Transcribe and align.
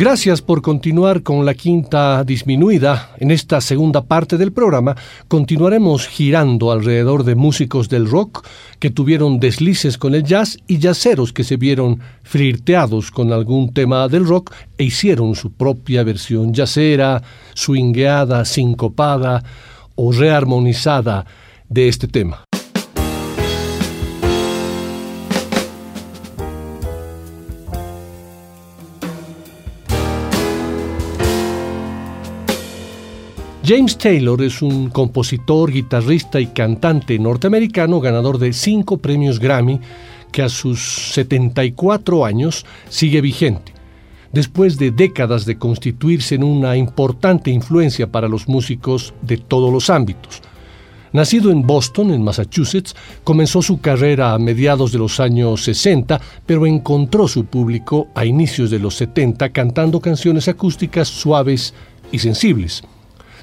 Gracias 0.00 0.40
por 0.40 0.62
continuar 0.62 1.22
con 1.22 1.44
la 1.44 1.52
quinta 1.52 2.24
disminuida. 2.24 3.10
En 3.18 3.30
esta 3.30 3.60
segunda 3.60 4.00
parte 4.00 4.38
del 4.38 4.50
programa 4.50 4.96
continuaremos 5.28 6.08
girando 6.08 6.72
alrededor 6.72 7.22
de 7.22 7.34
músicos 7.34 7.90
del 7.90 8.08
rock 8.08 8.46
que 8.78 8.88
tuvieron 8.88 9.38
deslices 9.40 9.98
con 9.98 10.14
el 10.14 10.24
jazz 10.24 10.56
y 10.66 10.80
jazzeros 10.80 11.34
que 11.34 11.44
se 11.44 11.58
vieron 11.58 12.00
flirteados 12.22 13.10
con 13.10 13.30
algún 13.30 13.74
tema 13.74 14.08
del 14.08 14.26
rock 14.26 14.54
e 14.78 14.84
hicieron 14.84 15.34
su 15.34 15.52
propia 15.52 16.02
versión 16.02 16.54
jazzera, 16.54 17.22
swingueada, 17.52 18.46
sincopada 18.46 19.44
o 19.96 20.12
rearmonizada 20.12 21.26
de 21.68 21.88
este 21.88 22.08
tema. 22.08 22.49
James 33.62 33.98
Taylor 33.98 34.40
es 34.42 34.62
un 34.62 34.88
compositor, 34.88 35.70
guitarrista 35.70 36.40
y 36.40 36.46
cantante 36.46 37.18
norteamericano 37.18 38.00
ganador 38.00 38.38
de 38.38 38.54
cinco 38.54 38.96
premios 38.96 39.38
Grammy 39.38 39.78
que 40.32 40.42
a 40.42 40.48
sus 40.48 41.12
74 41.12 42.24
años 42.24 42.64
sigue 42.88 43.20
vigente, 43.20 43.74
después 44.32 44.78
de 44.78 44.92
décadas 44.92 45.44
de 45.44 45.58
constituirse 45.58 46.36
en 46.36 46.44
una 46.44 46.74
importante 46.74 47.50
influencia 47.50 48.10
para 48.10 48.28
los 48.28 48.48
músicos 48.48 49.12
de 49.20 49.36
todos 49.36 49.70
los 49.70 49.90
ámbitos. 49.90 50.40
Nacido 51.12 51.50
en 51.50 51.66
Boston, 51.66 52.12
en 52.12 52.22
Massachusetts, 52.22 52.96
comenzó 53.24 53.60
su 53.60 53.80
carrera 53.80 54.32
a 54.32 54.38
mediados 54.38 54.90
de 54.90 54.98
los 54.98 55.20
años 55.20 55.64
60, 55.64 56.18
pero 56.46 56.64
encontró 56.64 57.28
su 57.28 57.44
público 57.44 58.08
a 58.14 58.24
inicios 58.24 58.70
de 58.70 58.78
los 58.78 58.94
70 58.94 59.50
cantando 59.50 60.00
canciones 60.00 60.48
acústicas 60.48 61.08
suaves 61.08 61.74
y 62.10 62.20
sensibles. 62.20 62.84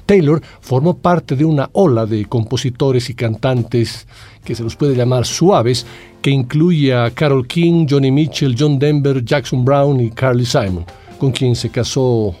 Taylor 0.08 0.40
formó 0.62 0.96
parte 0.96 1.36
de 1.36 1.44
una 1.44 1.68
ola 1.74 2.06
de 2.06 2.24
compositores 2.24 3.10
y 3.10 3.14
cantantes 3.14 4.08
que 4.42 4.54
se 4.54 4.62
los 4.62 4.74
puede 4.74 4.96
llamar 4.96 5.26
suaves, 5.26 5.84
que 6.22 6.30
incluye 6.30 6.94
a 6.94 7.10
Carol 7.10 7.46
King, 7.46 7.86
Johnny 7.86 8.10
Mitchell, 8.10 8.56
John 8.58 8.78
Denver, 8.78 9.22
Jackson 9.22 9.66
Brown 9.66 10.00
y 10.00 10.10
Carly 10.10 10.46
Simon, 10.46 10.86
con 11.18 11.30
quien 11.30 11.54
se 11.54 11.68
casó 11.68 12.34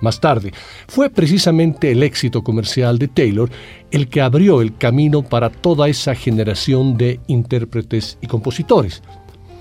más 0.00 0.20
tarde. 0.20 0.52
Fue 0.86 1.10
precisamente 1.10 1.90
el 1.90 2.04
éxito 2.04 2.44
comercial 2.44 2.96
de 2.96 3.08
Taylor 3.08 3.50
el 3.90 4.08
que 4.08 4.20
abrió 4.20 4.62
el 4.62 4.76
camino 4.76 5.22
para 5.22 5.50
toda 5.50 5.88
esa 5.88 6.14
generación 6.14 6.96
de 6.96 7.18
intérpretes 7.26 8.18
y 8.20 8.28
compositores. 8.28 9.02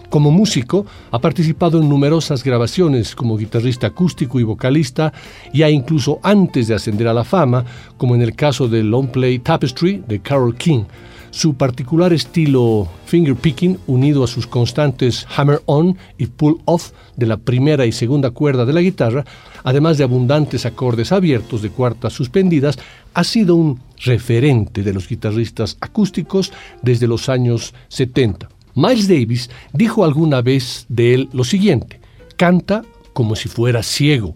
Como 0.10 0.32
músico, 0.32 0.88
ha 1.12 1.20
participado 1.20 1.80
en 1.80 1.88
numerosas 1.88 2.44
grabaciones 2.44 3.16
como 3.16 3.38
guitarrista 3.38 3.88
acústico 3.88 4.40
y 4.40 4.44
vocalista, 4.44 5.14
ya 5.54 5.70
incluso 5.70 6.20
antes 6.24 6.68
de 6.68 6.74
ascender 6.74 7.08
a 7.08 7.14
la 7.14 7.24
fama, 7.24 7.64
como 7.96 8.16
en 8.16 8.24
el 8.24 8.36
caso 8.36 8.68
del 8.68 8.90
long 8.90 9.10
play 9.10 9.38
Tapestry 9.38 10.04
de 10.08 10.20
Carole 10.20 10.58
King. 10.58 10.86
Su 11.30 11.54
particular 11.54 12.12
estilo 12.12 12.88
finger 13.06 13.36
picking, 13.36 13.78
unido 13.86 14.24
a 14.24 14.28
sus 14.28 14.48
constantes 14.48 15.28
hammer 15.38 15.62
on 15.68 15.96
y 16.18 16.26
pull 16.26 16.60
off 16.66 16.92
de 17.16 17.28
la 17.28 17.38
primera 17.38 17.86
y 17.86 17.92
segunda 17.92 18.32
cuerda 18.32 18.66
de 18.66 18.74
la 18.74 18.82
guitarra, 18.82 19.26
además 19.64 20.00
de 20.00 20.06
abundantes 20.06 20.66
acordes 20.66 21.12
abiertos 21.12 21.62
de 21.62 21.70
cuartas 21.70 22.14
suspendidas, 22.14 22.80
ha 23.14 23.24
sido 23.24 23.54
un 23.54 23.80
referente 23.98 24.82
de 24.82 24.92
los 24.92 25.08
guitarristas 25.08 25.78
acústicos 25.82 26.52
desde 26.82 27.08
los 27.08 27.30
años 27.30 27.76
70. 27.90 28.50
Miles 28.80 29.10
Davis 29.10 29.50
dijo 29.74 30.06
alguna 30.06 30.42
vez 30.42 30.86
de 30.88 31.14
él 31.14 31.30
lo 31.34 31.44
siguiente, 31.44 32.00
canta 32.38 32.84
como 33.12 33.36
si 33.36 33.50
fuera 33.50 33.84
ciego. 33.84 34.36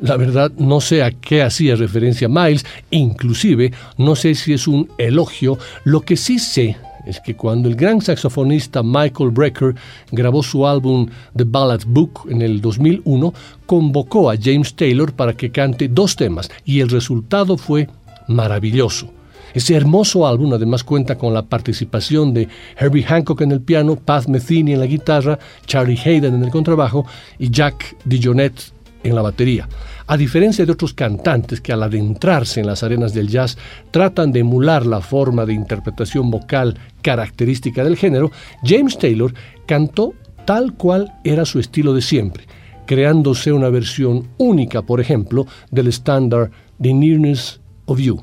La 0.00 0.16
verdad 0.16 0.50
no 0.58 0.80
sé 0.80 1.04
a 1.04 1.12
qué 1.12 1.42
hacía 1.42 1.76
referencia 1.76 2.28
Miles, 2.28 2.66
inclusive 2.90 3.72
no 3.96 4.16
sé 4.16 4.34
si 4.34 4.52
es 4.52 4.66
un 4.66 4.88
elogio, 4.98 5.58
lo 5.84 6.00
que 6.00 6.16
sí 6.16 6.40
sé 6.40 6.76
es 7.06 7.20
que 7.20 7.36
cuando 7.36 7.68
el 7.68 7.76
gran 7.76 8.00
saxofonista 8.00 8.82
Michael 8.82 9.30
Brecker 9.30 9.76
grabó 10.10 10.42
su 10.42 10.66
álbum 10.66 11.08
The 11.36 11.44
Ballad 11.44 11.82
Book 11.86 12.26
en 12.28 12.42
el 12.42 12.60
2001, 12.60 13.32
convocó 13.64 14.28
a 14.28 14.36
James 14.36 14.74
Taylor 14.74 15.12
para 15.12 15.34
que 15.34 15.52
cante 15.52 15.86
dos 15.86 16.16
temas 16.16 16.50
y 16.64 16.80
el 16.80 16.88
resultado 16.88 17.56
fue 17.56 17.88
maravilloso. 18.26 19.17
Ese 19.58 19.74
hermoso 19.74 20.24
álbum 20.24 20.54
además 20.54 20.84
cuenta 20.84 21.18
con 21.18 21.34
la 21.34 21.42
participación 21.42 22.32
de 22.32 22.46
Herbie 22.78 23.02
Hancock 23.02 23.40
en 23.40 23.50
el 23.50 23.60
piano, 23.60 23.96
Pat 23.96 24.28
Metheny 24.28 24.74
en 24.74 24.78
la 24.78 24.86
guitarra, 24.86 25.36
Charlie 25.66 25.98
Hayden 25.98 26.36
en 26.36 26.44
el 26.44 26.50
contrabajo 26.50 27.04
y 27.40 27.50
Jack 27.50 27.96
DeJohnette 28.04 28.70
en 29.02 29.16
la 29.16 29.22
batería. 29.22 29.68
A 30.06 30.16
diferencia 30.16 30.64
de 30.64 30.70
otros 30.70 30.94
cantantes 30.94 31.60
que 31.60 31.72
al 31.72 31.82
adentrarse 31.82 32.60
en 32.60 32.68
las 32.68 32.84
arenas 32.84 33.12
del 33.12 33.26
jazz 33.26 33.58
tratan 33.90 34.30
de 34.30 34.38
emular 34.38 34.86
la 34.86 35.00
forma 35.00 35.44
de 35.44 35.54
interpretación 35.54 36.30
vocal 36.30 36.78
característica 37.02 37.82
del 37.82 37.96
género, 37.96 38.30
James 38.62 38.96
Taylor 38.96 39.34
cantó 39.66 40.14
tal 40.44 40.74
cual 40.74 41.14
era 41.24 41.44
su 41.44 41.58
estilo 41.58 41.94
de 41.94 42.02
siempre, 42.02 42.44
creándose 42.86 43.50
una 43.50 43.70
versión 43.70 44.28
única, 44.36 44.82
por 44.82 45.00
ejemplo, 45.00 45.48
del 45.72 45.88
estándar 45.88 46.52
The 46.80 46.94
Nearness 46.94 47.60
of 47.86 47.98
You. 47.98 48.22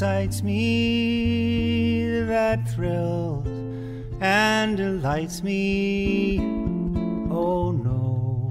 Excites 0.00 0.42
me, 0.42 2.08
that 2.22 2.66
thrills 2.70 3.46
and 4.22 4.78
delights 4.78 5.42
me. 5.42 6.40
Oh 7.30 7.70
no, 7.70 8.50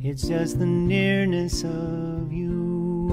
it's 0.00 0.28
just 0.28 0.60
the 0.60 0.64
nearness 0.64 1.64
of 1.64 2.32
you. 2.32 3.10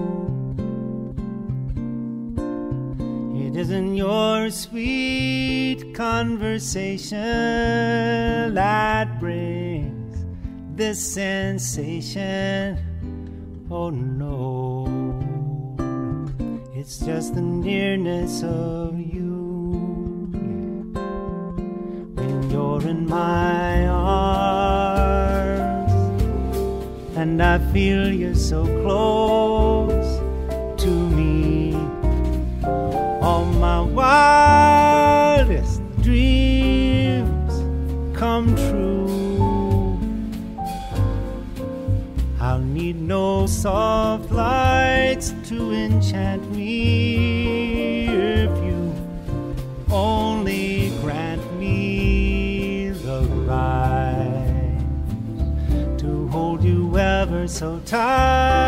It 3.35 3.55
isn't 3.55 3.95
your 3.95 4.51
sweet 4.51 5.95
conversation 5.95 8.53
that 8.53 9.19
brings 9.19 10.23
this 10.75 10.99
sensation. 11.11 12.77
Oh 13.71 13.89
no. 13.89 14.54
It's 16.85 16.99
just 16.99 17.33
the 17.33 17.41
nearness 17.41 18.43
of 18.43 18.99
you. 18.99 20.29
When 22.13 22.51
you're 22.51 22.87
in 22.87 23.09
my 23.09 23.87
arms, 23.87 25.11
and 27.17 27.41
I 27.41 27.57
feel 27.73 28.13
you 28.13 28.35
so 28.35 28.65
close 28.83 29.54
so 57.55 57.79
tired. 57.85 58.64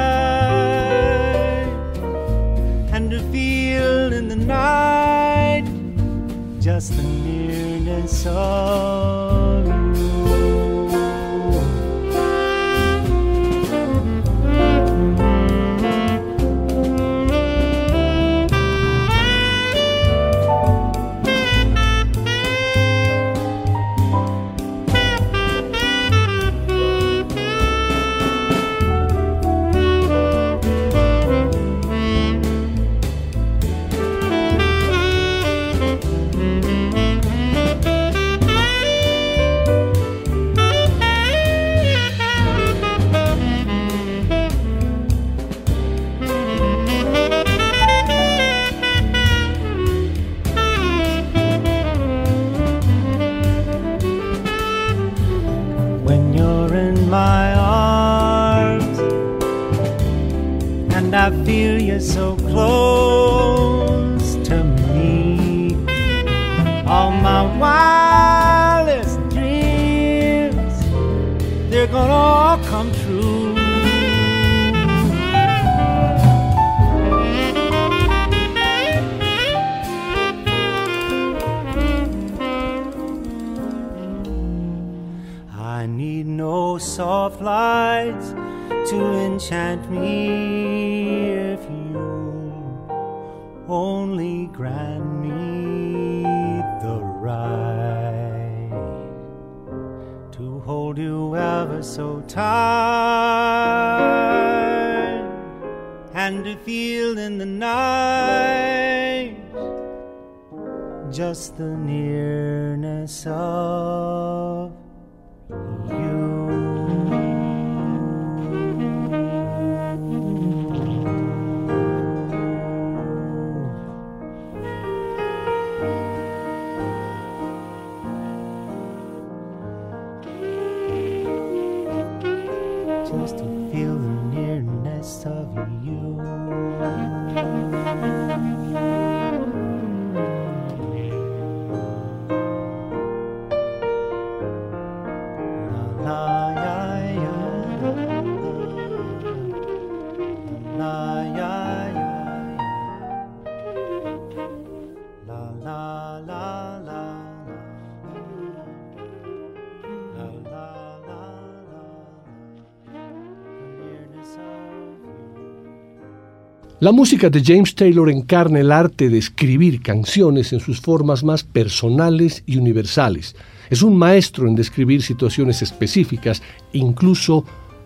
La 166.79 166.91
música 166.91 167.31
de 167.31 167.41
James 167.43 167.73
Taylor 167.73 168.07
encarna 168.07 168.59
el 168.59 168.71
arte 168.71 169.09
de 169.09 169.17
escribir 169.17 169.81
canciones 169.81 170.53
en 170.53 170.59
sus 170.59 170.79
formas 170.79 171.23
más 171.23 171.43
personales 171.43 172.43
y 172.45 172.57
universales. 172.57 173.35
Es 173.71 173.81
un 173.81 173.97
maestro 173.97 174.47
en 174.47 174.53
describir 174.53 175.01
situaciones 175.01 175.63
específicas, 175.63 176.43
incluso 176.73 177.43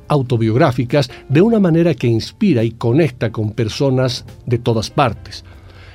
autobiográficas, 0.10 1.10
de 1.30 1.42
una 1.42 1.58
manera 1.58 1.94
que 1.94 2.08
inspira 2.08 2.66
y 2.66 2.72
conecta 2.72 3.32
con 3.32 3.52
personas 3.52 4.26
de 4.46 4.58
todas 4.58 4.90
partes. 4.90 5.46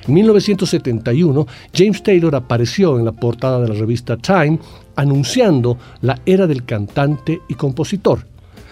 En 0.07 0.15
1971, 0.15 1.45
James 1.75 2.01
Taylor 2.01 2.33
apareció 2.33 2.97
en 2.97 3.05
la 3.05 3.11
portada 3.11 3.61
de 3.61 3.67
la 3.67 3.75
revista 3.75 4.17
Time 4.17 4.57
anunciando 4.95 5.77
la 6.01 6.19
era 6.25 6.47
del 6.47 6.65
cantante 6.65 7.41
y 7.47 7.53
compositor. 7.53 8.25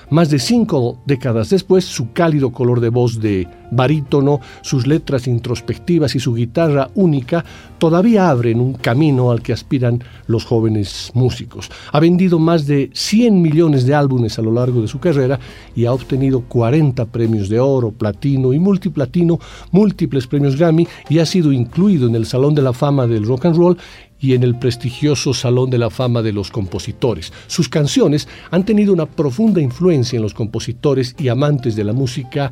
Más 0.09 0.29
de 0.29 0.39
cinco 0.39 0.99
décadas 1.05 1.49
después, 1.49 1.85
su 1.85 2.11
cálido 2.13 2.51
color 2.51 2.79
de 2.79 2.89
voz 2.89 3.19
de 3.19 3.47
barítono, 3.71 4.39
sus 4.61 4.87
letras 4.87 5.27
introspectivas 5.27 6.15
y 6.15 6.19
su 6.19 6.33
guitarra 6.33 6.89
única 6.95 7.43
todavía 7.77 8.29
abren 8.29 8.59
un 8.59 8.73
camino 8.73 9.31
al 9.31 9.41
que 9.41 9.53
aspiran 9.53 10.03
los 10.27 10.45
jóvenes 10.45 11.11
músicos. 11.13 11.69
Ha 11.91 11.99
vendido 11.99 12.39
más 12.39 12.67
de 12.67 12.89
100 12.93 13.41
millones 13.41 13.85
de 13.85 13.95
álbumes 13.95 14.37
a 14.39 14.41
lo 14.41 14.51
largo 14.51 14.81
de 14.81 14.87
su 14.87 14.99
carrera 14.99 15.39
y 15.75 15.85
ha 15.85 15.93
obtenido 15.93 16.41
40 16.41 17.05
premios 17.05 17.49
de 17.49 17.59
oro, 17.59 17.91
platino 17.91 18.53
y 18.53 18.59
multiplatino, 18.59 19.39
múltiples 19.71 20.27
premios 20.27 20.55
Grammy 20.55 20.87
y 21.09 21.19
ha 21.19 21.25
sido 21.25 21.51
incluido 21.51 22.07
en 22.07 22.15
el 22.15 22.25
Salón 22.25 22.55
de 22.55 22.61
la 22.61 22.73
Fama 22.73 23.07
del 23.07 23.25
Rock 23.25 23.45
and 23.45 23.57
Roll 23.57 23.77
y 24.25 24.33
en 24.33 24.41
el 24.41 24.55
prestigioso 24.55 25.35
Salón 25.35 25.69
de 25.69 25.77
la 25.77 25.91
Fama 25.91 26.23
de 26.23 26.33
los 26.33 26.49
Compositores. 26.49 27.31
Sus 27.45 27.69
canciones 27.69 28.27
han 28.49 28.65
tenido 28.65 28.91
una 28.91 29.05
profunda 29.05 29.61
influencia 29.61 30.17
en 30.17 30.23
los 30.23 30.33
compositores 30.33 31.15
y 31.19 31.27
amantes 31.27 31.75
de 31.75 31.83
la 31.83 31.93
música 31.93 32.51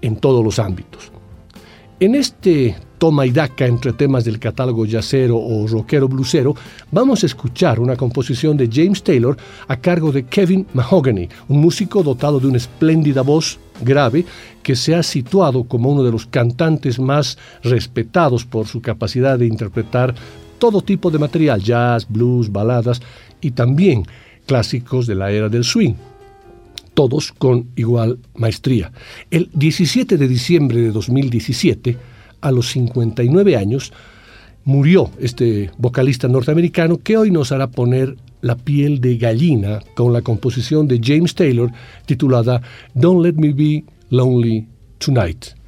en 0.00 0.16
todos 0.16 0.44
los 0.44 0.58
ámbitos. 0.58 1.12
En 2.00 2.16
este 2.16 2.74
toma 2.98 3.24
y 3.24 3.30
daca 3.30 3.66
entre 3.66 3.92
temas 3.92 4.24
del 4.24 4.40
catálogo 4.40 4.84
yacero 4.84 5.38
o 5.38 5.68
rockero 5.68 6.08
blusero, 6.08 6.56
vamos 6.90 7.22
a 7.22 7.26
escuchar 7.26 7.78
una 7.78 7.94
composición 7.94 8.56
de 8.56 8.68
James 8.72 9.04
Taylor 9.04 9.36
a 9.68 9.76
cargo 9.76 10.10
de 10.10 10.24
Kevin 10.24 10.66
Mahogany, 10.74 11.28
un 11.46 11.60
músico 11.60 12.02
dotado 12.02 12.40
de 12.40 12.48
una 12.48 12.56
espléndida 12.56 13.22
voz 13.22 13.60
grave 13.84 14.24
que 14.62 14.74
se 14.74 14.94
ha 14.96 15.02
situado 15.02 15.64
como 15.64 15.90
uno 15.90 16.02
de 16.02 16.10
los 16.10 16.26
cantantes 16.26 16.98
más 16.98 17.38
respetados 17.62 18.44
por 18.44 18.66
su 18.66 18.80
capacidad 18.80 19.38
de 19.38 19.46
interpretar 19.46 20.14
todo 20.62 20.80
tipo 20.80 21.10
de 21.10 21.18
material, 21.18 21.60
jazz, 21.60 22.06
blues, 22.08 22.52
baladas 22.52 23.02
y 23.40 23.50
también 23.50 24.04
clásicos 24.46 25.08
de 25.08 25.16
la 25.16 25.32
era 25.32 25.48
del 25.48 25.64
swing, 25.64 25.94
todos 26.94 27.32
con 27.32 27.66
igual 27.74 28.20
maestría. 28.36 28.92
El 29.28 29.50
17 29.54 30.16
de 30.16 30.28
diciembre 30.28 30.80
de 30.80 30.92
2017, 30.92 31.96
a 32.40 32.52
los 32.52 32.70
59 32.70 33.56
años, 33.56 33.92
murió 34.62 35.10
este 35.18 35.72
vocalista 35.78 36.28
norteamericano 36.28 36.98
que 36.98 37.16
hoy 37.16 37.32
nos 37.32 37.50
hará 37.50 37.66
poner 37.66 38.14
la 38.40 38.54
piel 38.54 39.00
de 39.00 39.16
gallina 39.16 39.80
con 39.96 40.12
la 40.12 40.22
composición 40.22 40.86
de 40.86 41.00
James 41.02 41.34
Taylor 41.34 41.72
titulada 42.06 42.62
Don't 42.94 43.20
Let 43.20 43.32
Me 43.32 43.52
Be 43.52 43.82
Lonely 44.10 44.64
Tonight. 44.98 45.61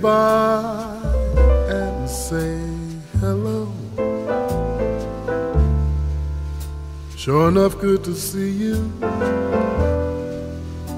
Goodbye 0.00 0.96
and 1.68 2.08
say 2.08 2.58
hello. 3.20 3.68
Sure 7.16 7.48
enough, 7.48 7.78
good 7.78 8.02
to 8.04 8.14
see 8.14 8.50
you, 8.50 8.76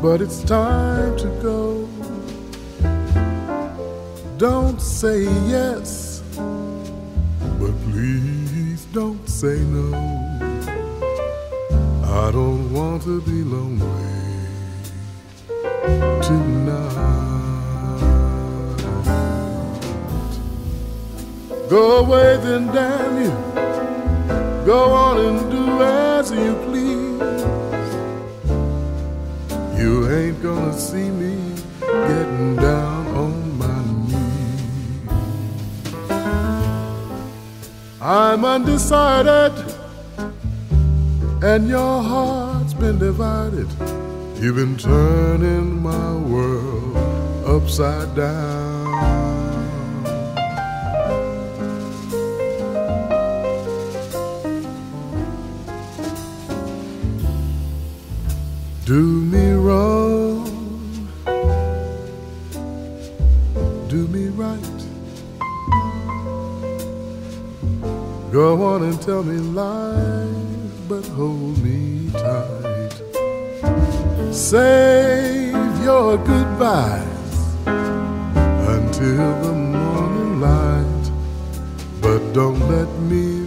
but 0.00 0.20
it's 0.20 0.44
time 0.44 1.16
to 1.18 1.26
go. 1.42 1.88
Don't 4.38 4.80
say 4.80 5.22
yes, 5.48 6.22
but 7.58 7.72
please 7.90 8.84
don't 8.92 9.28
say 9.28 9.58
no. 9.64 9.90
I 12.04 12.30
don't 12.30 12.72
want 12.72 13.02
to 13.02 13.20
be 13.22 13.42
lonely 13.42 13.88
tonight. 16.22 16.91
Go 21.72 22.00
away 22.00 22.36
then, 22.36 22.66
damn 22.66 23.16
you. 23.24 23.32
Go 24.66 24.92
on 24.92 25.16
and 25.26 25.50
do 25.50 25.82
as 25.82 26.30
you 26.30 26.54
please. 26.66 27.42
You 29.80 30.06
ain't 30.10 30.42
gonna 30.42 30.78
see 30.78 31.08
me 31.08 31.34
getting 31.80 32.56
down 32.56 33.06
on 33.16 33.56
my 33.56 33.82
knees. 34.06 35.08
I'm 38.02 38.44
undecided, 38.44 39.54
and 41.42 41.68
your 41.68 42.02
heart's 42.02 42.74
been 42.74 42.98
divided. 42.98 43.68
You've 44.38 44.56
been 44.56 44.76
turning 44.76 45.80
my 45.80 46.16
world 46.16 46.98
upside 47.46 48.14
down. 48.14 48.71
Do 58.92 59.00
me 59.00 59.52
wrong, 59.52 60.44
do 63.88 64.06
me 64.08 64.26
right. 64.28 64.80
Go 68.30 68.62
on 68.62 68.82
and 68.82 69.00
tell 69.00 69.22
me 69.22 69.38
lies, 69.38 70.36
but 70.90 71.06
hold 71.16 71.56
me 71.64 72.10
tight. 72.10 73.00
Save 74.30 75.54
your 75.82 76.18
goodbyes 76.18 77.56
until 77.64 79.30
the 79.40 79.54
morning 79.54 80.40
light, 80.42 81.10
but 82.02 82.20
don't 82.34 82.60
let 82.68 82.90
me 83.10 83.41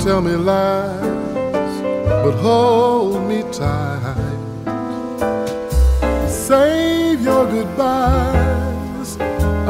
tell 0.00 0.22
me 0.22 0.34
lies, 0.34 1.82
but 2.24 2.34
hold 2.36 3.22
me 3.28 3.42
tight. 3.52 4.16
Save 6.26 7.20
your 7.20 7.44
goodbyes 7.46 9.18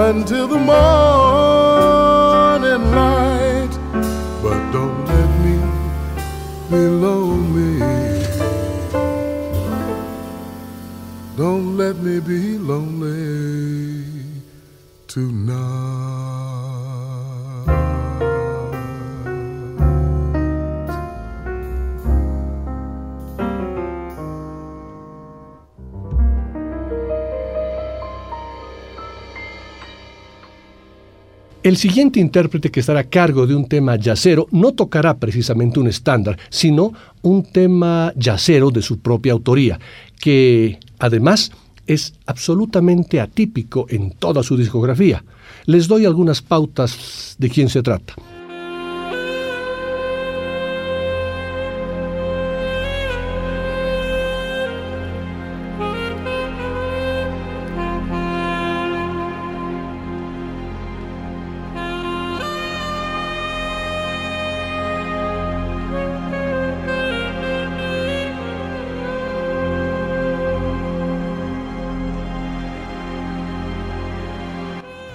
until 0.09 0.47
the 0.47 0.59
morning 0.59 0.81
light, 2.93 3.75
but 4.41 4.59
don't 4.73 5.05
let 5.07 5.31
me 5.45 5.57
be 6.71 6.87
lonely. 7.07 7.81
Don't 11.37 11.77
let 11.77 11.97
me 11.97 12.21
be 12.21 12.57
lonely 12.57 14.05
tonight. 15.09 15.60
El 31.62 31.76
siguiente 31.76 32.21
intérprete 32.21 32.71
que 32.71 32.81
estará 32.81 33.00
a 33.00 33.05
cargo 33.05 33.47
de 33.47 33.55
un 33.55 33.69
tema 33.69 33.97
yacero 33.97 34.47
no 34.50 34.73
tocará 34.73 35.19
precisamente 35.19 35.79
un 35.79 35.88
estándar, 35.88 36.38
sino 36.49 36.95
un 37.21 37.43
tema 37.43 38.14
yacero 38.17 38.71
de 38.71 38.81
su 38.81 39.00
propia 39.00 39.35
autoría, 39.35 39.79
que 40.19 40.79
además 40.99 41.52
es 41.87 42.14
absolutamente 42.25 43.21
atípico 43.21 43.85
en 43.90 44.12
toda 44.12 44.43
su 44.43 44.57
discografía. 44.57 45.23
Les 45.67 45.87
doy 45.87 46.07
algunas 46.07 46.40
pautas 46.40 47.37
de 47.38 47.50
quién 47.50 47.69
se 47.69 47.83
trata. 47.83 48.14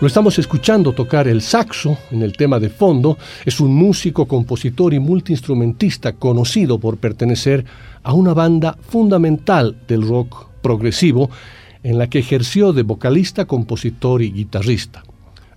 Lo 0.05 0.07
estamos 0.07 0.37
escuchando 0.37 0.93
tocar 0.93 1.27
el 1.27 1.41
saxo 1.41 1.97
en 2.11 2.21
el 2.21 2.37
tema 2.37 2.59
de 2.59 2.69
fondo. 2.69 3.17
Es 3.43 3.59
un 3.59 3.73
músico, 3.73 4.27
compositor 4.27 4.93
y 4.93 4.99
multiinstrumentista 4.99 6.13
conocido 6.13 6.77
por 6.77 6.97
pertenecer 6.97 7.65
a 8.03 8.13
una 8.13 8.35
banda 8.35 8.77
fundamental 8.87 9.75
del 9.87 10.07
rock 10.07 10.49
progresivo 10.61 11.31
en 11.81 11.97
la 11.97 12.07
que 12.07 12.19
ejerció 12.19 12.71
de 12.71 12.83
vocalista, 12.83 13.45
compositor 13.45 14.21
y 14.21 14.31
guitarrista. 14.31 15.03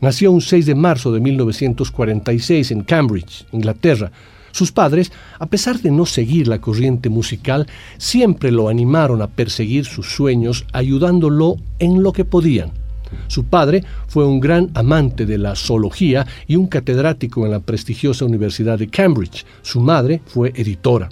Nació 0.00 0.32
un 0.32 0.40
6 0.40 0.64
de 0.64 0.74
marzo 0.74 1.12
de 1.12 1.20
1946 1.20 2.70
en 2.70 2.84
Cambridge, 2.84 3.44
Inglaterra. 3.52 4.10
Sus 4.50 4.72
padres, 4.72 5.12
a 5.38 5.44
pesar 5.44 5.78
de 5.78 5.90
no 5.90 6.06
seguir 6.06 6.48
la 6.48 6.58
corriente 6.58 7.10
musical, 7.10 7.66
siempre 7.98 8.50
lo 8.50 8.70
animaron 8.70 9.20
a 9.20 9.26
perseguir 9.26 9.84
sus 9.84 10.06
sueños, 10.06 10.64
ayudándolo 10.72 11.56
en 11.78 12.02
lo 12.02 12.14
que 12.14 12.24
podían. 12.24 12.77
Su 13.26 13.44
padre 13.44 13.84
fue 14.06 14.26
un 14.26 14.40
gran 14.40 14.70
amante 14.74 15.26
de 15.26 15.38
la 15.38 15.54
zoología 15.56 16.26
y 16.46 16.56
un 16.56 16.66
catedrático 16.66 17.44
en 17.44 17.52
la 17.52 17.60
prestigiosa 17.60 18.24
Universidad 18.24 18.78
de 18.78 18.88
Cambridge. 18.88 19.44
Su 19.62 19.80
madre 19.80 20.22
fue 20.26 20.52
editora. 20.54 21.08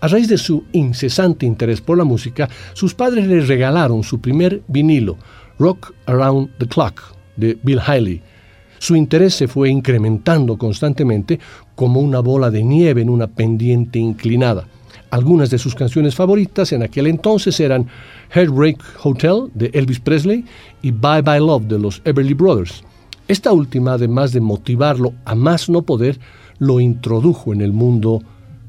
A 0.00 0.08
raíz 0.08 0.28
de 0.28 0.38
su 0.38 0.64
incesante 0.72 1.46
interés 1.46 1.80
por 1.80 1.96
la 1.96 2.04
música, 2.04 2.48
sus 2.74 2.94
padres 2.94 3.26
le 3.26 3.40
regalaron 3.40 4.02
su 4.02 4.20
primer 4.20 4.62
vinilo, 4.68 5.16
Rock 5.58 5.94
Around 6.06 6.50
the 6.58 6.66
Clock, 6.66 7.02
de 7.36 7.58
Bill 7.62 7.80
Haley. 7.80 8.20
Su 8.78 8.94
interés 8.94 9.34
se 9.34 9.48
fue 9.48 9.70
incrementando 9.70 10.58
constantemente 10.58 11.40
como 11.74 12.00
una 12.00 12.20
bola 12.20 12.50
de 12.50 12.62
nieve 12.62 13.00
en 13.00 13.08
una 13.08 13.26
pendiente 13.26 13.98
inclinada. 13.98 14.68
Algunas 15.10 15.50
de 15.50 15.58
sus 15.58 15.74
canciones 15.74 16.14
favoritas 16.14 16.72
en 16.72 16.82
aquel 16.82 17.06
entonces 17.06 17.58
eran 17.60 17.86
Heartbreak 18.30 18.82
Hotel 19.04 19.50
de 19.54 19.70
Elvis 19.72 20.00
Presley 20.00 20.44
y 20.82 20.90
Bye 20.90 21.22
Bye 21.22 21.40
Love 21.40 21.64
de 21.64 21.78
los 21.78 22.02
Everly 22.04 22.34
Brothers. 22.34 22.82
Esta 23.28 23.52
última, 23.52 23.94
además 23.94 24.32
de 24.32 24.40
motivarlo 24.40 25.14
a 25.24 25.34
más 25.34 25.68
no 25.68 25.82
poder, 25.82 26.18
lo 26.58 26.80
introdujo 26.80 27.52
en 27.52 27.60
el 27.60 27.72
mundo 27.72 28.22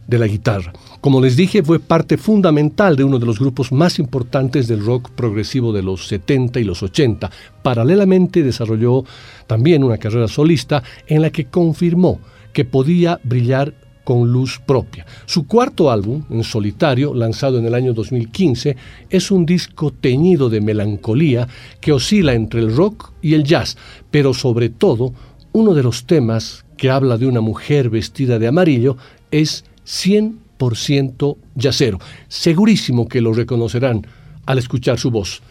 de 0.07 0.17
la 0.17 0.27
guitarra. 0.27 0.73
Como 1.01 1.21
les 1.21 1.35
dije, 1.35 1.61
fue 1.61 1.79
parte 1.79 2.17
fundamental 2.17 2.95
de 2.95 3.03
uno 3.03 3.19
de 3.19 3.25
los 3.25 3.39
grupos 3.39 3.71
más 3.71 3.99
importantes 3.99 4.67
del 4.67 4.83
rock 4.83 5.11
progresivo 5.11 5.73
de 5.73 5.83
los 5.83 6.07
70 6.07 6.59
y 6.59 6.63
los 6.63 6.81
80. 6.81 7.29
Paralelamente 7.61 8.41
desarrolló 8.41 9.03
también 9.45 9.83
una 9.83 9.97
carrera 9.97 10.27
solista 10.27 10.81
en 11.07 11.21
la 11.21 11.29
que 11.29 11.45
confirmó 11.45 12.19
que 12.53 12.65
podía 12.65 13.19
brillar 13.23 13.73
con 14.07 14.31
luz 14.31 14.61
propia. 14.65 15.05
Su 15.25 15.47
cuarto 15.47 15.91
álbum, 15.91 16.23
en 16.29 16.41
solitario, 16.45 17.13
lanzado 17.13 17.59
en 17.59 17.65
el 17.65 17.73
año 17.73 17.93
2015, 17.93 18.77
es 19.09 19.31
un 19.31 19.45
disco 19.45 19.91
teñido 19.91 20.49
de 20.49 20.61
melancolía 20.61 21.45
que 21.81 21.91
oscila 21.91 22.33
entre 22.33 22.61
el 22.61 22.73
rock 22.73 23.11
y 23.21 23.33
el 23.33 23.43
jazz, 23.43 23.75
pero 24.09 24.33
sobre 24.33 24.69
todo, 24.69 25.13
uno 25.51 25.73
de 25.73 25.83
los 25.83 26.05
temas 26.05 26.63
que 26.77 26.89
habla 26.89 27.17
de 27.17 27.27
una 27.27 27.41
mujer 27.41 27.89
vestida 27.89 28.39
de 28.39 28.47
amarillo 28.47 28.95
es 29.29 29.65
100% 29.85 31.35
yacero. 31.55 31.99
Segurísimo 32.29 33.09
que 33.09 33.19
lo 33.19 33.33
reconocerán 33.33 34.07
al 34.45 34.57
escuchar 34.57 34.97
su 34.99 35.11
voz. 35.11 35.41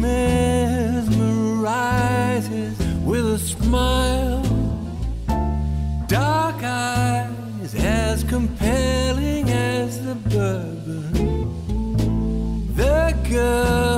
mesmerizes 0.00 2.76
with 3.04 3.26
a 3.26 3.38
smile. 3.38 4.42
Dark 6.06 6.62
eyes 6.62 7.74
as 7.74 8.22
compelling 8.24 9.50
as 9.50 10.04
the 10.04 10.14
bourbon. 10.14 11.12
The 12.74 13.14
girl. 13.30 13.95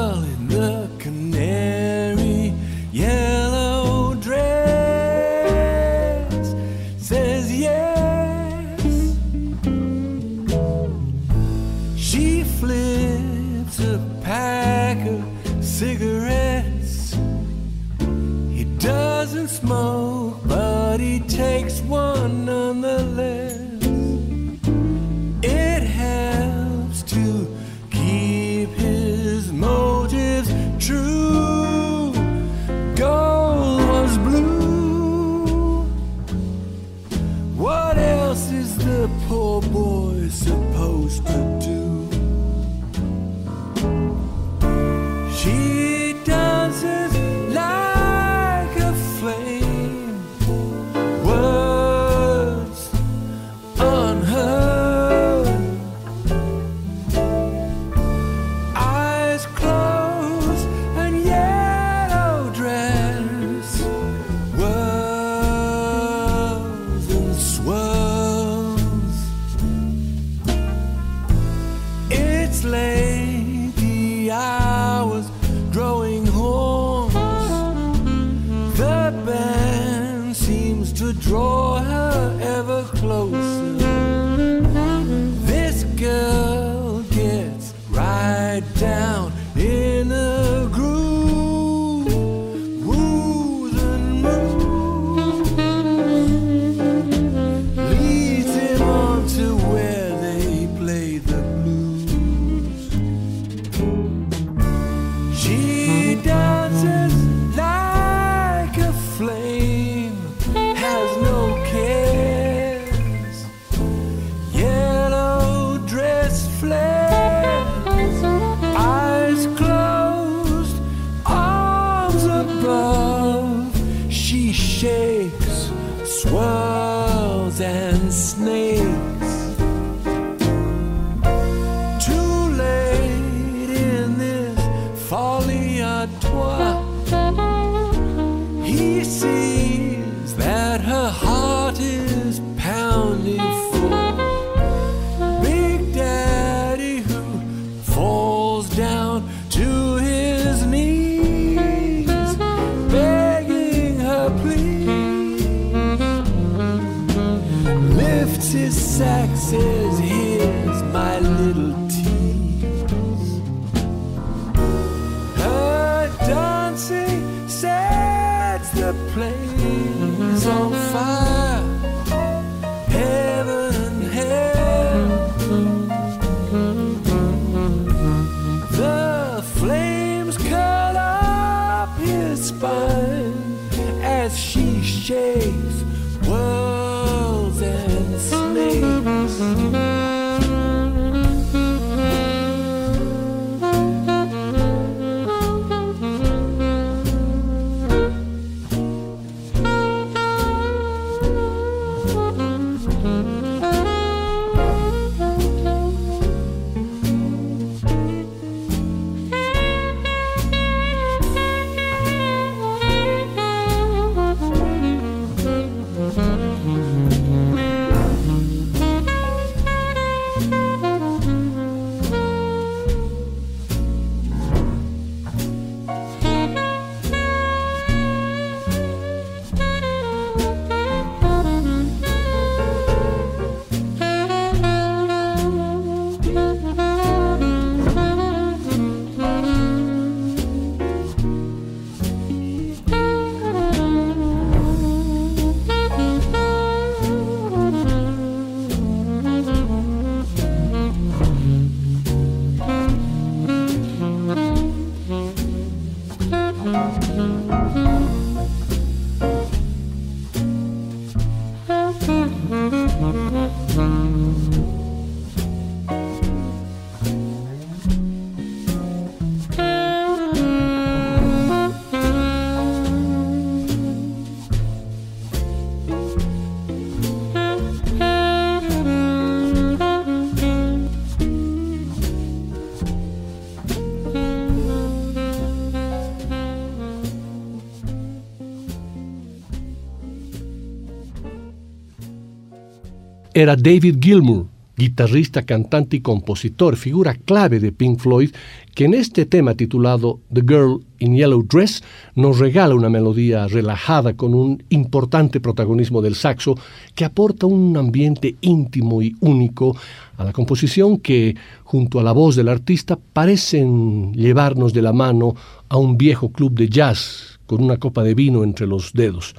Era 293.42 293.54
David 293.54 293.98
Gilmour, 294.00 294.46
guitarrista, 294.76 295.42
cantante 295.42 295.96
y 295.96 296.00
compositor, 296.00 296.76
figura 296.76 297.14
clave 297.14 297.60
de 297.60 297.70
Pink 297.70 298.00
Floyd, 298.00 298.30
que 298.74 298.86
en 298.86 298.94
este 298.94 299.26
tema 299.26 299.54
titulado 299.54 300.18
The 300.32 300.40
Girl 300.40 300.80
in 300.98 301.14
Yellow 301.14 301.44
Dress 301.44 301.84
nos 302.16 302.40
regala 302.40 302.74
una 302.74 302.88
melodía 302.88 303.46
relajada 303.46 304.14
con 304.14 304.34
un 304.34 304.64
importante 304.70 305.38
protagonismo 305.38 306.02
del 306.02 306.16
saxo 306.16 306.56
que 306.96 307.04
aporta 307.04 307.46
un 307.46 307.76
ambiente 307.76 308.34
íntimo 308.40 309.02
y 309.02 309.14
único 309.20 309.76
a 310.16 310.24
la 310.24 310.32
composición 310.32 310.98
que, 310.98 311.36
junto 311.62 312.00
a 312.00 312.02
la 312.02 312.10
voz 312.10 312.34
del 312.34 312.48
artista, 312.48 312.98
parecen 313.12 314.12
llevarnos 314.14 314.72
de 314.72 314.82
la 314.82 314.92
mano 314.92 315.36
a 315.68 315.76
un 315.76 315.96
viejo 315.96 316.32
club 316.32 316.54
de 316.54 316.68
jazz 316.68 317.38
con 317.46 317.62
una 317.62 317.76
copa 317.76 318.02
de 318.02 318.14
vino 318.14 318.42
entre 318.42 318.66
los 318.66 318.92
dedos. 318.92 319.36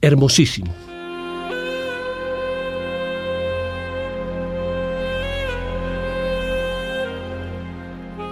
Hermosísimo. 0.00 0.89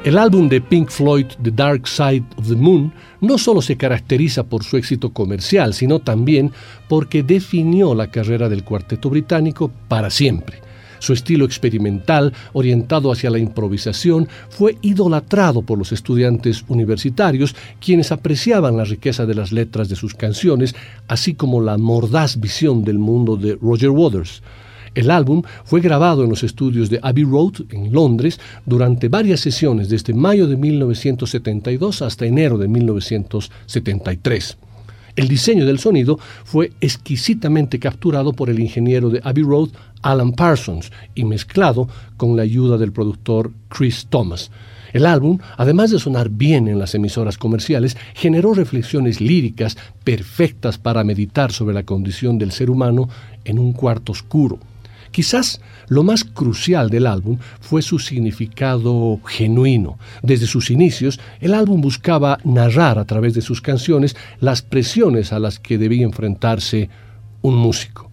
El 0.08 0.16
álbum 0.16 0.48
de 0.48 0.62
Pink 0.62 0.88
Floyd, 0.88 1.26
The 1.42 1.50
Dark 1.50 1.86
Side 1.86 2.24
of 2.38 2.48
the 2.48 2.56
Moon, 2.56 2.90
no 3.20 3.36
solo 3.36 3.60
se 3.60 3.76
caracteriza 3.76 4.42
por 4.42 4.64
su 4.64 4.78
éxito 4.78 5.12
comercial, 5.12 5.74
sino 5.74 5.98
también 5.98 6.50
porque 6.88 7.22
definió 7.22 7.94
la 7.94 8.10
carrera 8.10 8.48
del 8.48 8.64
cuarteto 8.64 9.10
británico 9.10 9.70
para 9.86 10.08
siempre. 10.08 10.62
Su 10.98 11.12
estilo 11.12 11.44
experimental, 11.44 12.32
orientado 12.54 13.12
hacia 13.12 13.28
la 13.28 13.38
improvisación, 13.38 14.28
fue 14.48 14.78
idolatrado 14.80 15.60
por 15.60 15.76
los 15.76 15.92
estudiantes 15.92 16.64
universitarios, 16.68 17.54
quienes 17.78 18.10
apreciaban 18.10 18.78
la 18.78 18.84
riqueza 18.84 19.26
de 19.26 19.34
las 19.34 19.52
letras 19.52 19.90
de 19.90 19.96
sus 19.96 20.14
canciones, 20.14 20.74
así 21.06 21.34
como 21.34 21.60
la 21.60 21.76
mordaz 21.76 22.40
visión 22.40 22.82
del 22.82 22.98
mundo 22.98 23.36
de 23.36 23.58
Roger 23.60 23.90
Waters. 23.90 24.42
El 24.98 25.12
álbum 25.12 25.42
fue 25.62 25.80
grabado 25.80 26.24
en 26.24 26.30
los 26.30 26.42
estudios 26.42 26.90
de 26.90 26.98
Abbey 27.00 27.22
Road, 27.22 27.52
en 27.70 27.92
Londres, 27.92 28.40
durante 28.66 29.08
varias 29.08 29.38
sesiones 29.38 29.88
desde 29.88 30.12
mayo 30.12 30.48
de 30.48 30.56
1972 30.56 32.02
hasta 32.02 32.26
enero 32.26 32.58
de 32.58 32.66
1973. 32.66 34.58
El 35.14 35.28
diseño 35.28 35.66
del 35.66 35.78
sonido 35.78 36.18
fue 36.42 36.72
exquisitamente 36.80 37.78
capturado 37.78 38.32
por 38.32 38.50
el 38.50 38.58
ingeniero 38.58 39.08
de 39.08 39.20
Abbey 39.22 39.44
Road, 39.44 39.68
Alan 40.02 40.32
Parsons, 40.32 40.90
y 41.14 41.24
mezclado 41.24 41.88
con 42.16 42.34
la 42.34 42.42
ayuda 42.42 42.76
del 42.76 42.90
productor 42.90 43.52
Chris 43.68 44.08
Thomas. 44.10 44.50
El 44.92 45.06
álbum, 45.06 45.38
además 45.58 45.92
de 45.92 46.00
sonar 46.00 46.28
bien 46.28 46.66
en 46.66 46.80
las 46.80 46.96
emisoras 46.96 47.38
comerciales, 47.38 47.96
generó 48.14 48.52
reflexiones 48.52 49.20
líricas 49.20 49.78
perfectas 50.02 50.76
para 50.76 51.04
meditar 51.04 51.52
sobre 51.52 51.74
la 51.74 51.84
condición 51.84 52.36
del 52.36 52.50
ser 52.50 52.68
humano 52.68 53.08
en 53.44 53.60
un 53.60 53.72
cuarto 53.72 54.10
oscuro. 54.10 54.58
Quizás 55.10 55.60
lo 55.88 56.02
más 56.02 56.24
crucial 56.24 56.90
del 56.90 57.06
álbum 57.06 57.38
fue 57.60 57.82
su 57.82 57.98
significado 57.98 59.20
genuino. 59.26 59.98
Desde 60.22 60.46
sus 60.46 60.70
inicios, 60.70 61.18
el 61.40 61.54
álbum 61.54 61.80
buscaba 61.80 62.38
narrar 62.44 62.98
a 62.98 63.04
través 63.04 63.34
de 63.34 63.42
sus 63.42 63.60
canciones 63.60 64.16
las 64.40 64.62
presiones 64.62 65.32
a 65.32 65.38
las 65.38 65.58
que 65.58 65.78
debía 65.78 66.04
enfrentarse 66.04 66.90
un 67.42 67.56
músico. 67.56 68.10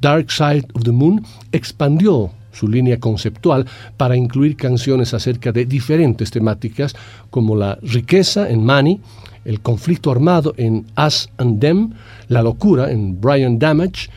Dark 0.00 0.30
Side 0.30 0.68
of 0.74 0.84
the 0.84 0.92
Moon 0.92 1.24
expandió 1.52 2.32
su 2.52 2.68
línea 2.68 2.98
conceptual 2.98 3.66
para 3.96 4.16
incluir 4.16 4.56
canciones 4.56 5.14
acerca 5.14 5.52
de 5.52 5.66
diferentes 5.66 6.30
temáticas 6.30 6.94
como 7.30 7.56
la 7.56 7.78
riqueza 7.82 8.48
en 8.48 8.64
Money, 8.64 9.00
el 9.44 9.60
conflicto 9.60 10.10
armado 10.10 10.54
en 10.56 10.86
Us 10.96 11.28
and 11.38 11.60
Them, 11.60 11.92
la 12.28 12.42
locura 12.42 12.90
en 12.90 13.20
Brian 13.20 13.58
Damage, 13.58 14.10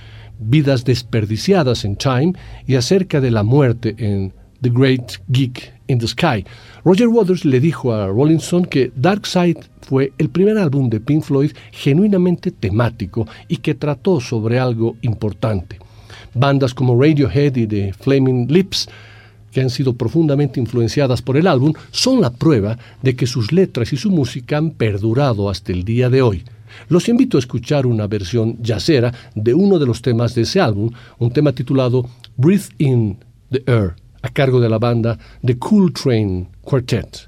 vidas 0.45 0.83
desperdiciadas 0.85 1.85
en 1.85 1.95
Time 1.95 2.33
y 2.67 2.75
acerca 2.75 3.21
de 3.21 3.31
la 3.31 3.43
muerte 3.43 3.95
en 3.97 4.33
The 4.61 4.69
Great 4.69 5.19
Geek 5.27 5.73
in 5.87 5.99
the 5.99 6.07
Sky. 6.07 6.45
Roger 6.85 7.07
Waters 7.07 7.45
le 7.45 7.59
dijo 7.59 7.93
a 7.93 8.07
Rolling 8.07 8.37
Stone 8.37 8.67
que 8.67 8.91
Dark 8.95 9.25
Side 9.25 9.59
fue 9.81 10.13
el 10.17 10.29
primer 10.29 10.57
álbum 10.57 10.89
de 10.89 10.99
Pink 10.99 11.23
Floyd 11.23 11.51
genuinamente 11.71 12.51
temático 12.51 13.27
y 13.47 13.57
que 13.57 13.75
trató 13.75 14.19
sobre 14.19 14.59
algo 14.59 14.95
importante. 15.01 15.79
Bandas 16.33 16.73
como 16.73 16.99
Radiohead 16.99 17.55
y 17.55 17.67
The 17.67 17.93
Flaming 17.93 18.47
Lips 18.47 18.87
que 19.53 19.61
han 19.61 19.69
sido 19.69 19.93
profundamente 19.93 20.59
influenciadas 20.59 21.21
por 21.21 21.37
el 21.37 21.47
álbum, 21.47 21.73
son 21.91 22.21
la 22.21 22.31
prueba 22.31 22.77
de 23.01 23.15
que 23.15 23.27
sus 23.27 23.51
letras 23.51 23.93
y 23.93 23.97
su 23.97 24.09
música 24.09 24.57
han 24.57 24.71
perdurado 24.71 25.49
hasta 25.49 25.71
el 25.71 25.85
día 25.85 26.09
de 26.09 26.21
hoy. 26.21 26.43
Los 26.89 27.09
invito 27.09 27.37
a 27.37 27.39
escuchar 27.39 27.85
una 27.85 28.07
versión 28.07 28.57
yacera 28.61 29.13
de 29.35 29.53
uno 29.53 29.79
de 29.79 29.85
los 29.85 30.01
temas 30.01 30.35
de 30.35 30.43
ese 30.43 30.59
álbum, 30.59 30.89
un 31.19 31.31
tema 31.31 31.51
titulado 31.53 32.09
Breathe 32.37 32.73
in 32.77 33.17
the 33.51 33.63
Air, 33.67 33.95
a 34.21 34.29
cargo 34.29 34.59
de 34.59 34.69
la 34.69 34.79
banda 34.79 35.17
The 35.43 35.57
Cool 35.57 35.93
Train 35.93 36.47
Quartet. 36.61 37.27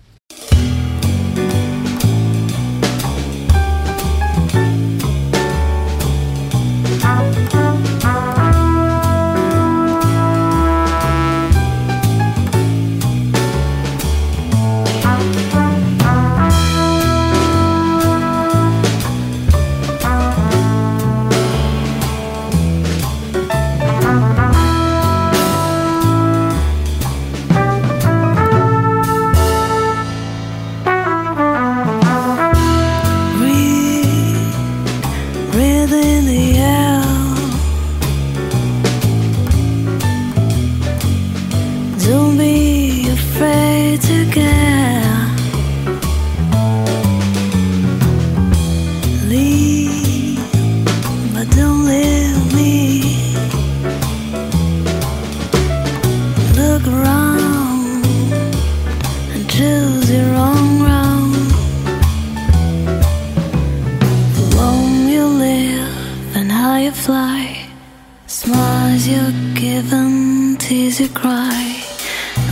to 71.08 71.14
cry. 71.14 71.84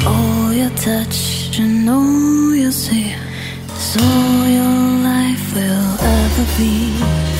All 0.05 0.53
you 0.53 0.69
touch 0.69 1.59
and 1.59 1.89
all 1.89 2.55
you 2.55 2.71
see 2.71 3.15
is 3.75 3.97
all 3.97 4.47
your 4.47 5.03
life 5.03 5.55
will 5.55 5.97
ever 6.01 6.45
be. 6.57 7.32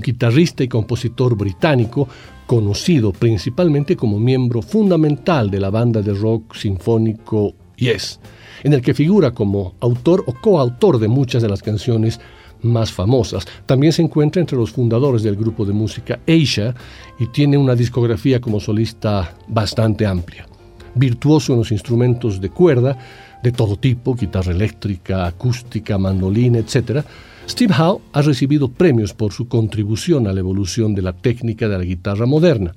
Guitarrista 0.00 0.64
y 0.64 0.68
compositor 0.68 1.36
británico 1.36 2.08
conocido 2.46 3.12
principalmente 3.12 3.96
como 3.96 4.18
miembro 4.18 4.62
fundamental 4.62 5.50
de 5.50 5.60
la 5.60 5.70
banda 5.70 6.02
de 6.02 6.12
rock 6.12 6.54
sinfónico 6.54 7.54
Yes, 7.76 8.20
en 8.62 8.74
el 8.74 8.82
que 8.82 8.92
figura 8.92 9.30
como 9.30 9.74
autor 9.80 10.22
o 10.26 10.34
coautor 10.34 10.98
de 10.98 11.08
muchas 11.08 11.42
de 11.42 11.48
las 11.48 11.62
canciones 11.62 12.20
más 12.62 12.92
famosas. 12.92 13.46
También 13.66 13.92
se 13.92 14.02
encuentra 14.02 14.40
entre 14.40 14.58
los 14.58 14.70
fundadores 14.70 15.22
del 15.22 15.36
grupo 15.36 15.64
de 15.64 15.72
música 15.72 16.20
Asia 16.26 16.74
y 17.18 17.26
tiene 17.28 17.56
una 17.56 17.74
discografía 17.74 18.40
como 18.40 18.60
solista 18.60 19.34
bastante 19.48 20.06
amplia. 20.06 20.46
Virtuoso 20.94 21.52
en 21.52 21.60
los 21.60 21.72
instrumentos 21.72 22.40
de 22.40 22.50
cuerda, 22.50 22.98
de 23.42 23.52
todo 23.52 23.76
tipo, 23.76 24.14
guitarra 24.14 24.52
eléctrica, 24.52 25.26
acústica, 25.26 25.96
mandolina, 25.96 26.58
etc., 26.58 27.04
Steve 27.50 27.74
Howe 27.76 28.00
ha 28.12 28.22
recibido 28.22 28.68
premios 28.68 29.12
por 29.12 29.32
su 29.32 29.48
contribución 29.48 30.28
a 30.28 30.32
la 30.32 30.38
evolución 30.38 30.94
de 30.94 31.02
la 31.02 31.14
técnica 31.14 31.66
de 31.66 31.78
la 31.78 31.82
guitarra 31.82 32.24
moderna. 32.24 32.76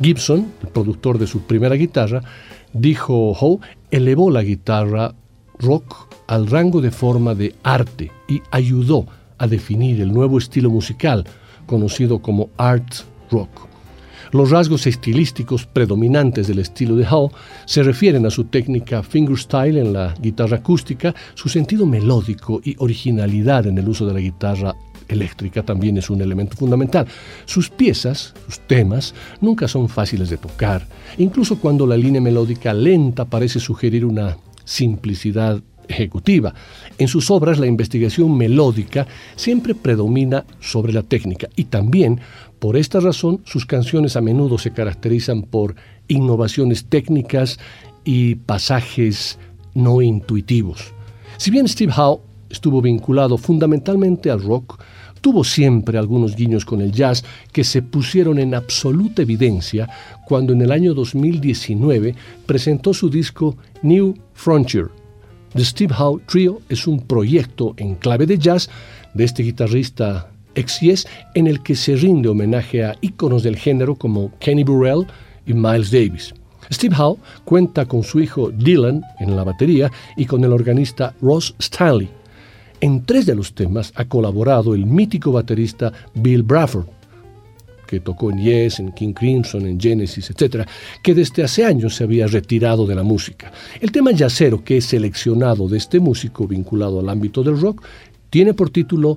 Gibson, 0.00 0.52
el 0.62 0.68
productor 0.68 1.18
de 1.18 1.26
su 1.26 1.40
primera 1.40 1.74
guitarra, 1.74 2.22
dijo 2.72 3.32
Howe, 3.32 3.58
elevó 3.90 4.30
la 4.30 4.44
guitarra 4.44 5.16
rock 5.58 6.14
al 6.28 6.46
rango 6.46 6.80
de 6.80 6.92
forma 6.92 7.34
de 7.34 7.56
arte 7.64 8.12
y 8.28 8.40
ayudó 8.52 9.04
a 9.36 9.48
definir 9.48 10.00
el 10.00 10.12
nuevo 10.12 10.38
estilo 10.38 10.70
musical 10.70 11.24
conocido 11.66 12.20
como 12.20 12.50
art 12.56 12.94
rock. 13.32 13.73
Los 14.32 14.50
rasgos 14.50 14.86
estilísticos 14.86 15.66
predominantes 15.66 16.48
del 16.48 16.58
estilo 16.58 16.96
de 16.96 17.06
Howe 17.06 17.30
se 17.66 17.82
refieren 17.82 18.26
a 18.26 18.30
su 18.30 18.44
técnica 18.44 19.02
fingerstyle 19.02 19.78
en 19.78 19.92
la 19.92 20.14
guitarra 20.20 20.58
acústica, 20.58 21.14
su 21.34 21.48
sentido 21.48 21.86
melódico 21.86 22.60
y 22.64 22.74
originalidad 22.78 23.66
en 23.66 23.78
el 23.78 23.88
uso 23.88 24.06
de 24.06 24.14
la 24.14 24.20
guitarra 24.20 24.74
eléctrica 25.08 25.62
también 25.62 25.98
es 25.98 26.10
un 26.10 26.20
elemento 26.20 26.56
fundamental. 26.56 27.06
Sus 27.44 27.70
piezas, 27.70 28.34
sus 28.46 28.60
temas, 28.60 29.14
nunca 29.40 29.68
son 29.68 29.88
fáciles 29.88 30.30
de 30.30 30.38
tocar, 30.38 30.86
incluso 31.18 31.58
cuando 31.58 31.86
la 31.86 31.96
línea 31.96 32.20
melódica 32.20 32.72
lenta 32.72 33.24
parece 33.24 33.60
sugerir 33.60 34.04
una 34.04 34.36
simplicidad 34.64 35.62
ejecutiva. 35.88 36.54
En 36.98 37.08
sus 37.08 37.30
obras 37.30 37.58
la 37.58 37.66
investigación 37.66 38.36
melódica 38.36 39.06
siempre 39.36 39.74
predomina 39.74 40.44
sobre 40.60 40.92
la 40.92 41.02
técnica 41.02 41.48
y 41.56 41.64
también 41.64 42.20
por 42.64 42.78
esta 42.78 42.98
razón 42.98 43.42
sus 43.44 43.66
canciones 43.66 44.16
a 44.16 44.22
menudo 44.22 44.56
se 44.56 44.70
caracterizan 44.70 45.42
por 45.42 45.74
innovaciones 46.08 46.86
técnicas 46.86 47.58
y 48.06 48.36
pasajes 48.36 49.38
no 49.74 50.00
intuitivos. 50.00 50.94
Si 51.36 51.50
bien 51.50 51.68
Steve 51.68 51.92
Howe 51.94 52.22
estuvo 52.48 52.80
vinculado 52.80 53.36
fundamentalmente 53.36 54.30
al 54.30 54.42
rock, 54.42 54.80
tuvo 55.20 55.44
siempre 55.44 55.98
algunos 55.98 56.36
guiños 56.36 56.64
con 56.64 56.80
el 56.80 56.90
jazz 56.90 57.22
que 57.52 57.64
se 57.64 57.82
pusieron 57.82 58.38
en 58.38 58.54
absoluta 58.54 59.20
evidencia 59.20 59.86
cuando 60.26 60.54
en 60.54 60.62
el 60.62 60.72
año 60.72 60.94
2019 60.94 62.14
presentó 62.46 62.94
su 62.94 63.10
disco 63.10 63.58
New 63.82 64.16
Frontier 64.32 64.88
The 65.52 65.66
Steve 65.66 65.94
Howe 65.98 66.22
Trio 66.26 66.62
es 66.70 66.86
un 66.86 67.00
proyecto 67.00 67.74
en 67.76 67.96
clave 67.96 68.24
de 68.24 68.38
jazz 68.38 68.70
de 69.12 69.24
este 69.24 69.42
guitarrista 69.42 70.30
ex 70.54 70.80
yes 70.80 71.06
en 71.34 71.46
el 71.46 71.62
que 71.62 71.74
se 71.74 71.96
rinde 71.96 72.28
homenaje 72.28 72.84
a 72.84 72.96
íconos 73.00 73.42
del 73.42 73.56
género 73.56 73.94
como 73.94 74.32
Kenny 74.38 74.64
Burrell 74.64 75.06
y 75.46 75.54
Miles 75.54 75.90
Davis. 75.90 76.34
Steve 76.72 76.96
Howe 76.96 77.18
cuenta 77.44 77.86
con 77.86 78.02
su 78.02 78.20
hijo 78.20 78.50
Dylan 78.50 79.02
en 79.20 79.36
la 79.36 79.44
batería 79.44 79.90
y 80.16 80.24
con 80.24 80.44
el 80.44 80.52
organista 80.52 81.14
Ross 81.20 81.54
Stanley. 81.58 82.08
En 82.80 83.04
tres 83.04 83.26
de 83.26 83.34
los 83.34 83.54
temas 83.54 83.92
ha 83.96 84.04
colaborado 84.06 84.74
el 84.74 84.86
mítico 84.86 85.32
baterista 85.32 85.92
Bill 86.14 86.42
Bradford, 86.42 86.86
que 87.86 88.00
tocó 88.00 88.30
en 88.30 88.38
Yes, 88.38 88.80
en 88.80 88.92
King 88.92 89.12
Crimson, 89.12 89.66
en 89.66 89.78
Genesis, 89.78 90.30
etc., 90.30 90.66
que 91.02 91.14
desde 91.14 91.44
hace 91.44 91.64
años 91.64 91.94
se 91.94 92.04
había 92.04 92.26
retirado 92.26 92.86
de 92.86 92.94
la 92.94 93.02
música. 93.02 93.52
El 93.80 93.92
tema 93.92 94.10
yacero 94.10 94.64
que 94.64 94.78
he 94.78 94.80
seleccionado 94.80 95.68
de 95.68 95.78
este 95.78 96.00
músico 96.00 96.46
vinculado 96.46 97.00
al 97.00 97.08
ámbito 97.08 97.42
del 97.42 97.60
rock 97.60 97.84
tiene 98.30 98.54
por 98.54 98.70
título 98.70 99.16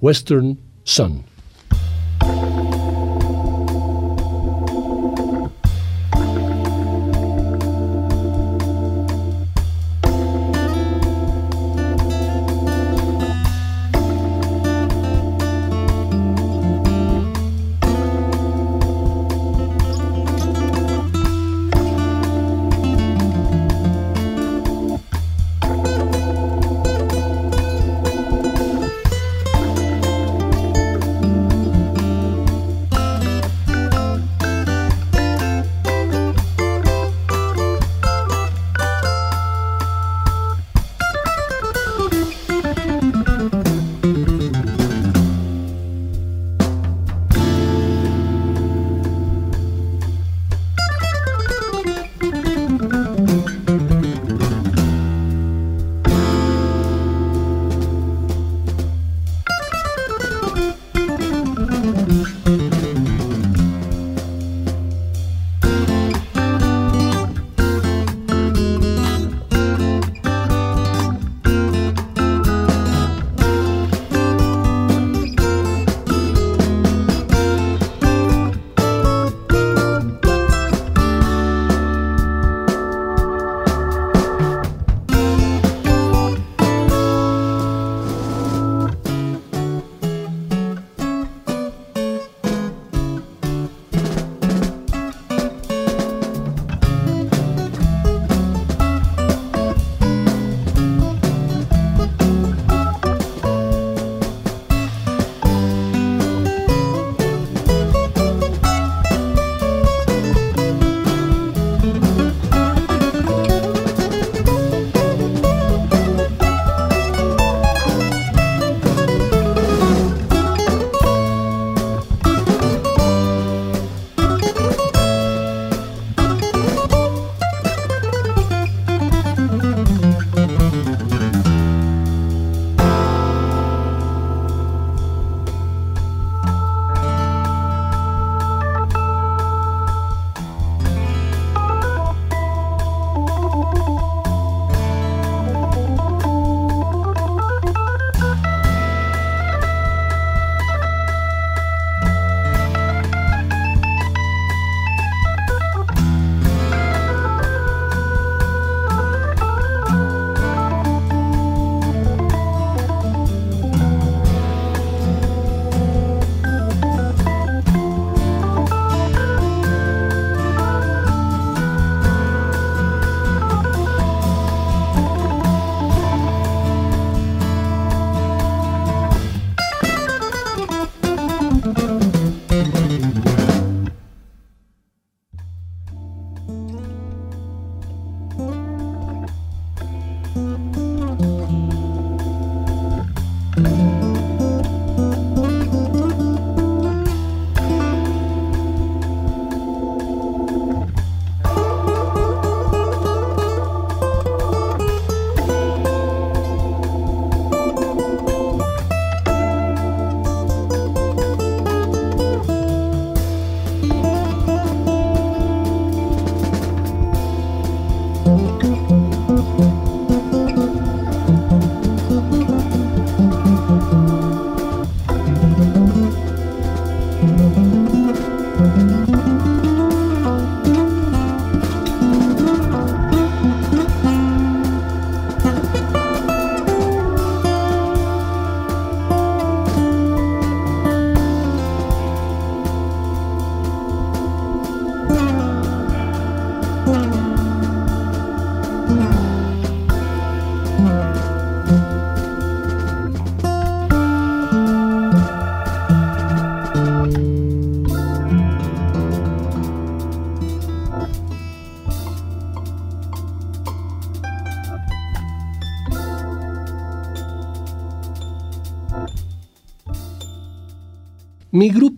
Western 0.00 0.58
Son. 0.84 1.24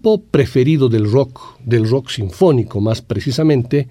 Grupo 0.05 0.23
preferido 0.23 0.91
del 0.91 1.11
rock, 1.11 1.59
del 1.65 1.89
rock 1.89 2.11
sinfónico 2.11 2.79
más 2.79 3.01
precisamente, 3.01 3.89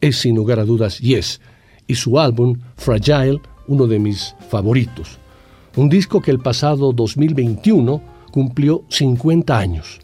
es 0.00 0.16
sin 0.16 0.34
lugar 0.34 0.58
a 0.58 0.64
dudas 0.64 0.98
Yes, 0.98 1.40
y 1.86 1.94
su 1.94 2.18
álbum 2.18 2.58
Fragile, 2.74 3.40
uno 3.68 3.86
de 3.86 4.00
mis 4.00 4.34
favoritos. 4.48 5.20
Un 5.76 5.88
disco 5.88 6.20
que 6.20 6.32
el 6.32 6.40
pasado 6.40 6.92
2021 6.92 8.02
cumplió 8.32 8.82
50 8.88 9.56
años. 9.56 10.00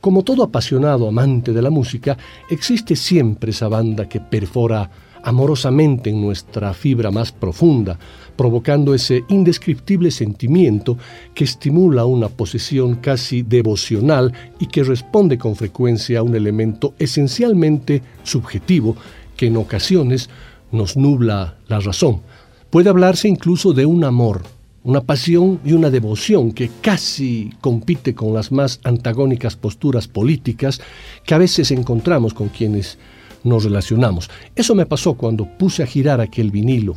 Como 0.00 0.22
todo 0.22 0.44
apasionado 0.44 1.08
amante 1.08 1.52
de 1.52 1.62
la 1.62 1.70
música, 1.70 2.16
existe 2.48 2.94
siempre 2.94 3.50
esa 3.50 3.66
banda 3.66 4.08
que 4.08 4.20
perfora 4.20 4.88
amorosamente 5.24 6.10
en 6.10 6.20
nuestra 6.20 6.74
fibra 6.74 7.10
más 7.10 7.32
profunda, 7.32 7.98
provocando 8.36 8.94
ese 8.94 9.24
indescriptible 9.28 10.10
sentimiento 10.10 10.96
que 11.34 11.44
estimula 11.44 12.04
una 12.04 12.28
posesión 12.28 12.96
casi 12.96 13.42
devocional 13.42 14.32
y 14.58 14.66
que 14.66 14.82
responde 14.82 15.38
con 15.38 15.56
frecuencia 15.56 16.20
a 16.20 16.22
un 16.22 16.34
elemento 16.34 16.94
esencialmente 16.98 18.02
subjetivo 18.22 18.96
que 19.36 19.46
en 19.46 19.56
ocasiones 19.56 20.30
nos 20.72 20.96
nubla 20.96 21.56
la 21.68 21.80
razón. 21.80 22.22
Puede 22.70 22.88
hablarse 22.88 23.28
incluso 23.28 23.72
de 23.72 23.84
un 23.84 24.04
amor, 24.04 24.42
una 24.84 25.02
pasión 25.02 25.60
y 25.64 25.72
una 25.72 25.90
devoción 25.90 26.52
que 26.52 26.70
casi 26.80 27.50
compite 27.60 28.14
con 28.14 28.32
las 28.32 28.52
más 28.52 28.80
antagónicas 28.84 29.56
posturas 29.56 30.08
políticas 30.08 30.80
que 31.24 31.34
a 31.34 31.38
veces 31.38 31.70
encontramos 31.70 32.32
con 32.32 32.48
quienes 32.48 32.96
nos 33.44 33.64
relacionamos. 33.64 34.30
Eso 34.54 34.74
me 34.74 34.86
pasó 34.86 35.14
cuando 35.14 35.46
puse 35.46 35.82
a 35.82 35.86
girar 35.86 36.20
aquel 36.20 36.50
vinilo 36.50 36.96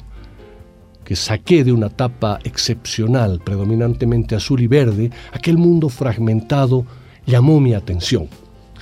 que 1.04 1.16
saqué 1.16 1.64
de 1.64 1.72
una 1.72 1.90
tapa 1.90 2.40
excepcional, 2.44 3.42
predominantemente 3.44 4.36
azul 4.36 4.62
y 4.62 4.68
verde, 4.68 5.12
aquel 5.32 5.58
mundo 5.58 5.90
fragmentado 5.90 6.86
llamó 7.26 7.60
mi 7.60 7.74
atención. 7.74 8.30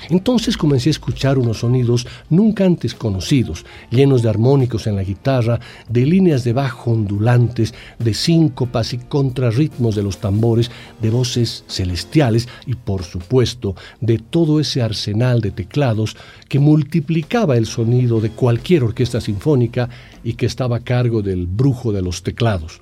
Entonces 0.10 0.58
comencé 0.58 0.90
a 0.90 0.92
escuchar 0.92 1.38
unos 1.38 1.60
sonidos 1.60 2.08
nunca 2.30 2.66
antes 2.66 2.96
conocidos, 2.96 3.66
llenos 3.90 4.22
de 4.22 4.30
armónicos 4.30 4.88
en 4.88 4.96
la 4.96 5.04
guitarra, 5.04 5.60
de 5.90 6.06
líneas 6.06 6.44
de 6.44 6.54
bajo 6.54 6.92
ondulantes, 6.92 7.74
de 8.00 8.14
síncopas 8.14 8.94
y 8.94 8.98
contrarritmos 8.98 9.96
de 9.96 10.04
los 10.04 10.18
tambores, 10.18 10.72
de 11.02 11.10
voces 11.10 11.64
celestiales 11.68 12.48
y 12.66 12.76
por 12.76 13.04
supuesto 13.04 13.76
de 14.00 14.18
todo 14.18 14.60
ese 14.60 14.82
arsenal 14.82 15.42
de 15.42 15.52
teclados 15.52 16.18
que 16.48 16.60
multiplicaba 16.60 17.58
el 17.58 17.66
sonido 17.66 18.20
de 18.20 18.32
cualquier 18.32 18.84
orquesta 18.84 19.22
sinfónica 19.22 19.90
y 20.24 20.34
que 20.34 20.46
estaba 20.46 20.78
a 20.78 20.84
cargo 20.84 21.22
del 21.22 21.48
brujo 21.48 21.92
de 21.92 22.02
los 22.02 22.24
teclados. 22.24 22.80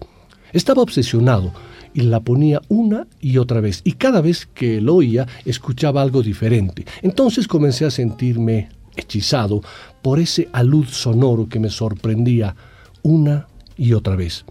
Estaba 0.52 0.82
obsesionado 0.82 1.54
y 2.00 2.04
la 2.04 2.22
ponía 2.22 2.62
una 2.70 3.08
y 3.20 3.38
otra 3.38 3.60
vez. 3.60 3.82
Y 3.84 3.94
cada 3.94 4.22
vez 4.22 4.48
que 4.54 4.80
lo 4.80 4.96
oía, 4.96 5.28
escuchaba 5.44 6.02
algo 6.02 6.24
diferente. 6.24 6.86
Entonces 7.02 7.46
comencé 7.46 7.84
a 7.86 7.92
sentirme 7.92 8.70
hechizado 8.96 9.62
por 10.02 10.20
ese 10.20 10.48
alud 10.54 10.86
sonoro 10.88 11.50
que 11.50 11.60
me 11.60 11.70
sorprendía 11.70 12.56
una 13.04 13.48
y 13.76 13.92
otra 13.94 14.16
vez. 14.16 14.46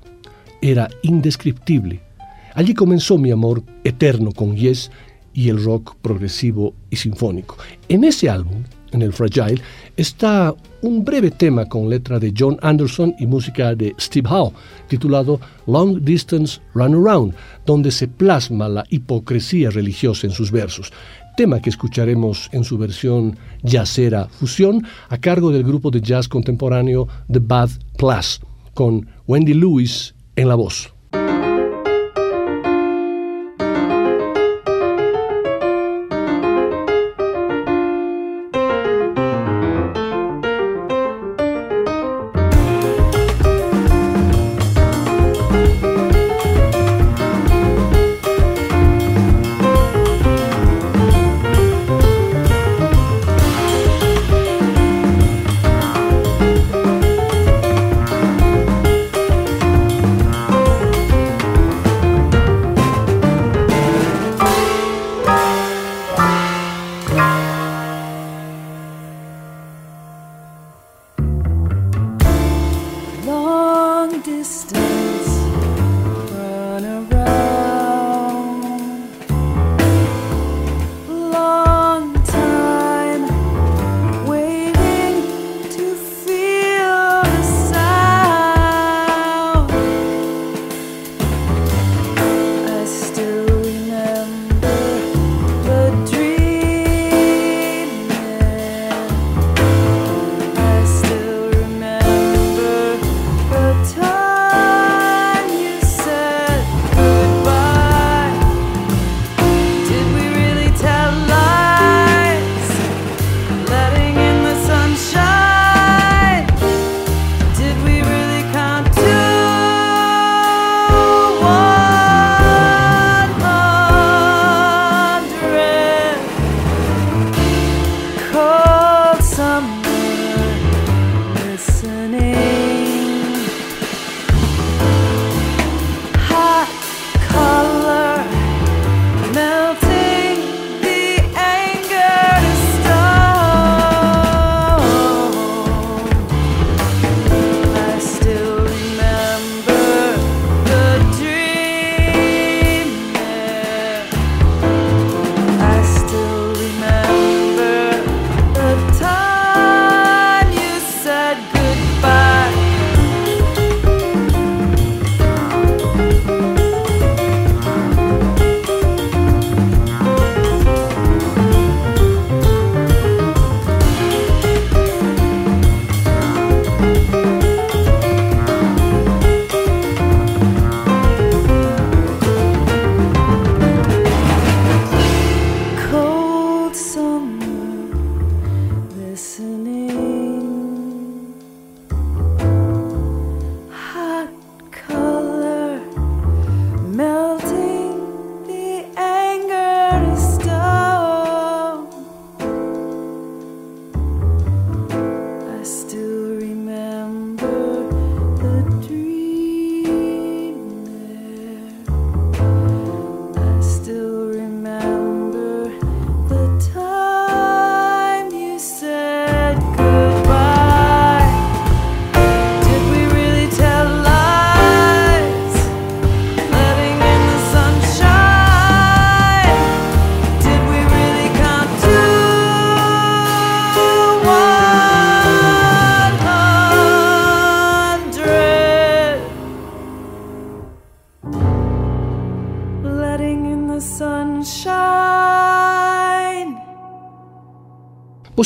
Era 0.60 0.90
indescriptible. 1.02 2.02
Allí 2.54 2.74
comenzó 2.74 3.16
mi 3.16 3.30
amor 3.30 3.62
eterno 3.82 4.32
con 4.32 4.54
Yes 4.54 4.90
y 5.32 5.48
el 5.48 5.64
rock 5.64 5.96
progresivo 6.02 6.74
y 6.90 6.96
sinfónico. 6.96 7.56
En 7.88 8.04
ese 8.04 8.28
álbum, 8.28 8.62
en 8.92 9.00
el 9.00 9.14
Fragile, 9.14 9.62
está 9.98 10.54
un 10.80 11.04
breve 11.04 11.32
tema 11.32 11.66
con 11.66 11.90
letra 11.90 12.20
de 12.20 12.32
John 12.36 12.56
Anderson 12.62 13.16
y 13.18 13.26
música 13.26 13.74
de 13.74 13.94
Steve 13.98 14.28
Howe, 14.30 14.52
titulado 14.86 15.40
Long 15.66 16.00
Distance 16.00 16.60
Run 16.72 16.94
Around, 16.94 17.34
donde 17.66 17.90
se 17.90 18.06
plasma 18.06 18.68
la 18.68 18.84
hipocresía 18.90 19.70
religiosa 19.70 20.28
en 20.28 20.32
sus 20.32 20.52
versos, 20.52 20.92
tema 21.36 21.60
que 21.60 21.70
escucharemos 21.70 22.48
en 22.52 22.62
su 22.62 22.78
versión 22.78 23.36
jazzera 23.64 24.28
fusión 24.28 24.86
a 25.08 25.18
cargo 25.18 25.50
del 25.50 25.64
grupo 25.64 25.90
de 25.90 26.00
jazz 26.00 26.28
contemporáneo 26.28 27.08
The 27.30 27.40
Bad 27.40 27.70
Plus, 27.96 28.40
con 28.74 29.08
Wendy 29.26 29.54
Lewis 29.54 30.14
en 30.36 30.48
la 30.48 30.54
voz. 30.54 30.97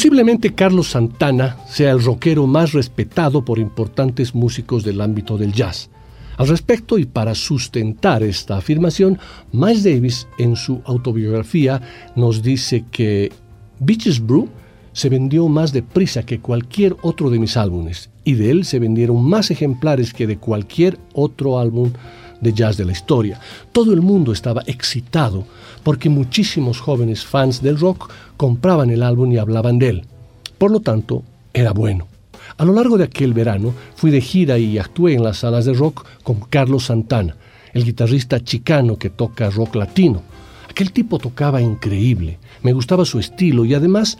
Posiblemente 0.02 0.52
Carlos 0.52 0.90
Santana 0.90 1.58
sea 1.68 1.92
el 1.92 2.02
rockero 2.02 2.48
más 2.48 2.72
respetado 2.72 3.44
por 3.44 3.60
importantes 3.60 4.34
músicos 4.34 4.82
del 4.82 5.00
ámbito 5.00 5.38
del 5.38 5.52
jazz. 5.52 5.90
Al 6.38 6.48
respecto, 6.48 6.98
y 6.98 7.04
para 7.04 7.36
sustentar 7.36 8.24
esta 8.24 8.56
afirmación, 8.56 9.20
Miles 9.52 9.84
Davis 9.84 10.26
en 10.38 10.56
su 10.56 10.82
autobiografía 10.86 11.80
nos 12.16 12.42
dice 12.42 12.84
que 12.90 13.30
Beaches 13.78 14.18
Brew 14.18 14.48
se 14.92 15.08
vendió 15.08 15.46
más 15.46 15.72
deprisa 15.72 16.26
que 16.26 16.40
cualquier 16.40 16.96
otro 17.02 17.30
de 17.30 17.38
mis 17.38 17.56
álbumes, 17.56 18.10
y 18.24 18.34
de 18.34 18.50
él 18.50 18.64
se 18.64 18.80
vendieron 18.80 19.22
más 19.22 19.52
ejemplares 19.52 20.12
que 20.12 20.26
de 20.26 20.36
cualquier 20.36 20.98
otro 21.14 21.60
álbum 21.60 21.92
de 22.42 22.52
jazz 22.52 22.76
de 22.76 22.84
la 22.84 22.92
historia. 22.92 23.40
Todo 23.72 23.94
el 23.94 24.02
mundo 24.02 24.32
estaba 24.32 24.62
excitado 24.66 25.46
porque 25.82 26.10
muchísimos 26.10 26.80
jóvenes 26.80 27.24
fans 27.24 27.62
del 27.62 27.78
rock 27.78 28.10
compraban 28.36 28.90
el 28.90 29.02
álbum 29.02 29.32
y 29.32 29.38
hablaban 29.38 29.78
de 29.78 29.88
él. 29.88 30.06
Por 30.58 30.70
lo 30.70 30.80
tanto, 30.80 31.22
era 31.54 31.72
bueno. 31.72 32.08
A 32.58 32.64
lo 32.64 32.74
largo 32.74 32.98
de 32.98 33.04
aquel 33.04 33.32
verano 33.32 33.72
fui 33.94 34.10
de 34.10 34.20
gira 34.20 34.58
y 34.58 34.78
actué 34.78 35.14
en 35.14 35.24
las 35.24 35.38
salas 35.38 35.64
de 35.64 35.72
rock 35.72 36.06
con 36.22 36.40
Carlos 36.40 36.86
Santana, 36.86 37.36
el 37.72 37.84
guitarrista 37.84 38.40
chicano 38.40 38.98
que 38.98 39.10
toca 39.10 39.48
rock 39.48 39.76
latino. 39.76 40.22
Aquel 40.68 40.92
tipo 40.92 41.18
tocaba 41.18 41.60
increíble, 41.60 42.38
me 42.62 42.72
gustaba 42.72 43.04
su 43.04 43.18
estilo 43.18 43.64
y 43.64 43.74
además 43.74 44.18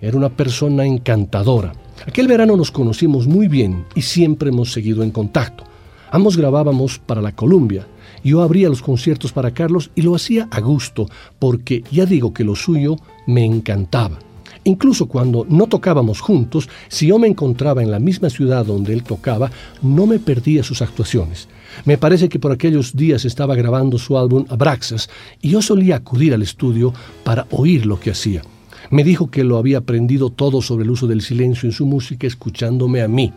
era 0.00 0.16
una 0.16 0.28
persona 0.28 0.84
encantadora. 0.84 1.72
Aquel 2.06 2.28
verano 2.28 2.56
nos 2.56 2.70
conocimos 2.70 3.26
muy 3.26 3.48
bien 3.48 3.84
y 3.94 4.02
siempre 4.02 4.50
hemos 4.50 4.72
seguido 4.72 5.02
en 5.02 5.10
contacto. 5.10 5.64
Ambos 6.10 6.36
grabábamos 6.36 6.98
para 6.98 7.20
la 7.20 7.32
Columbia. 7.32 7.86
Yo 8.22 8.42
abría 8.42 8.68
los 8.68 8.82
conciertos 8.82 9.32
para 9.32 9.52
Carlos 9.52 9.90
y 9.94 10.02
lo 10.02 10.14
hacía 10.14 10.48
a 10.50 10.60
gusto, 10.60 11.08
porque 11.38 11.82
ya 11.90 12.06
digo 12.06 12.32
que 12.32 12.44
lo 12.44 12.54
suyo 12.54 12.96
me 13.26 13.44
encantaba. 13.44 14.18
Incluso 14.64 15.06
cuando 15.06 15.46
no 15.48 15.68
tocábamos 15.68 16.20
juntos, 16.20 16.68
si 16.88 17.06
yo 17.06 17.20
me 17.20 17.28
encontraba 17.28 17.84
en 17.84 17.90
la 17.92 18.00
misma 18.00 18.30
ciudad 18.30 18.66
donde 18.66 18.92
él 18.92 19.04
tocaba, 19.04 19.50
no 19.80 20.06
me 20.06 20.18
perdía 20.18 20.64
sus 20.64 20.82
actuaciones. 20.82 21.48
Me 21.84 21.98
parece 21.98 22.28
que 22.28 22.40
por 22.40 22.50
aquellos 22.50 22.96
días 22.96 23.24
estaba 23.24 23.54
grabando 23.54 23.96
su 23.96 24.18
álbum 24.18 24.44
Abraxas 24.48 25.08
y 25.40 25.50
yo 25.50 25.62
solía 25.62 25.96
acudir 25.96 26.34
al 26.34 26.42
estudio 26.42 26.92
para 27.22 27.46
oír 27.50 27.86
lo 27.86 28.00
que 28.00 28.10
hacía. 28.10 28.42
Me 28.90 29.04
dijo 29.04 29.30
que 29.30 29.44
lo 29.44 29.56
había 29.56 29.78
aprendido 29.78 30.30
todo 30.30 30.60
sobre 30.62 30.84
el 30.84 30.90
uso 30.90 31.06
del 31.06 31.22
silencio 31.22 31.68
en 31.68 31.72
su 31.72 31.86
música 31.86 32.26
escuchándome 32.26 33.02
a 33.02 33.08
mí 33.08 33.32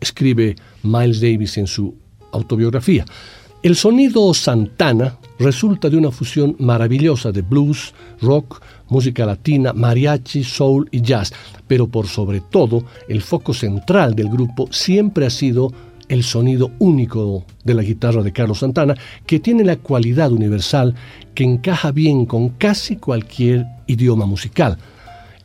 escribe 0.00 0.56
Miles 0.82 1.20
Davis 1.20 1.58
en 1.58 1.66
su 1.66 1.94
autobiografía. 2.32 3.04
El 3.62 3.74
sonido 3.74 4.32
Santana 4.32 5.18
resulta 5.38 5.90
de 5.90 5.96
una 5.96 6.10
fusión 6.10 6.54
maravillosa 6.58 7.32
de 7.32 7.42
blues, 7.42 7.94
rock, 8.20 8.62
música 8.88 9.26
latina, 9.26 9.72
mariachi, 9.72 10.44
soul 10.44 10.88
y 10.92 11.00
jazz, 11.00 11.32
pero 11.66 11.88
por 11.88 12.06
sobre 12.06 12.40
todo 12.40 12.84
el 13.08 13.22
foco 13.22 13.52
central 13.52 14.14
del 14.14 14.28
grupo 14.28 14.68
siempre 14.70 15.26
ha 15.26 15.30
sido 15.30 15.72
el 16.08 16.22
sonido 16.22 16.70
único 16.78 17.44
de 17.64 17.74
la 17.74 17.82
guitarra 17.82 18.22
de 18.22 18.32
Carlos 18.32 18.60
Santana, 18.60 18.94
que 19.26 19.40
tiene 19.40 19.64
la 19.64 19.76
cualidad 19.76 20.30
universal 20.30 20.94
que 21.34 21.44
encaja 21.44 21.90
bien 21.90 22.26
con 22.26 22.50
casi 22.50 22.96
cualquier 22.96 23.66
idioma 23.86 24.26
musical. 24.26 24.78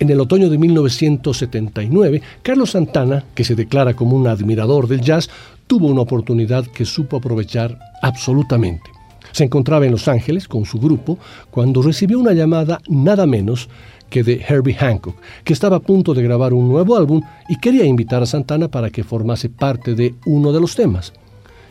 En 0.02 0.10
el 0.10 0.20
otoño 0.20 0.50
de 0.50 0.58
1979, 0.58 2.24
Carlos 2.42 2.72
Santana, 2.72 3.24
que 3.36 3.44
se 3.44 3.54
declara 3.54 3.94
como 3.94 4.18
un 4.18 4.26
admirador 4.26 4.88
del 4.88 5.02
jazz, 5.02 5.30
tuvo 5.68 5.90
una 5.90 6.02
oportunidad 6.02 6.66
que 6.66 6.86
supo 6.86 7.18
aprovechar 7.18 7.78
absolutamente. 8.02 8.90
Se 9.32 9.44
encontraba 9.44 9.86
en 9.86 9.92
Los 9.92 10.08
Ángeles 10.08 10.48
con 10.48 10.66
su 10.66 10.80
grupo 10.80 11.20
cuando 11.52 11.84
recibió 11.84 12.18
una 12.18 12.34
llamada 12.34 12.82
nada 12.90 13.28
menos 13.28 13.70
que 14.10 14.24
de 14.24 14.44
Herbie 14.44 14.74
Hancock, 14.74 15.18
que 15.44 15.54
estaba 15.54 15.78
a 15.78 15.82
punto 15.82 16.16
de 16.16 16.24
grabar 16.24 16.52
un 16.52 16.68
nuevo 16.68 16.98
álbum 16.98 17.22
y 17.48 17.60
quería 17.60 17.86
invitar 17.86 18.24
a 18.24 18.26
Santana 18.26 18.70
para 18.70 18.90
que 18.90 19.04
formase 19.04 19.50
parte 19.50 19.94
de 19.94 20.16
uno 20.26 20.52
de 20.52 20.62
los 20.62 20.76
temas. 20.76 21.14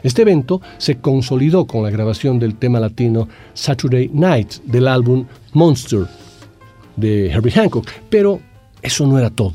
Este 0.04 0.22
evento 0.22 0.60
se 0.78 0.98
consolidó 0.98 1.66
con 1.66 1.82
la 1.82 1.90
grabación 1.90 2.38
del 2.38 2.54
tema 2.54 2.78
latino 2.78 3.26
Saturday 3.54 4.08
Night 4.14 4.62
del 4.66 4.86
álbum 4.86 5.26
Monster 5.52 6.06
de 7.00 7.30
Herbie 7.30 7.52
Hancock, 7.52 7.88
pero 8.08 8.40
eso 8.82 9.06
no 9.06 9.18
era 9.18 9.30
todo. 9.30 9.54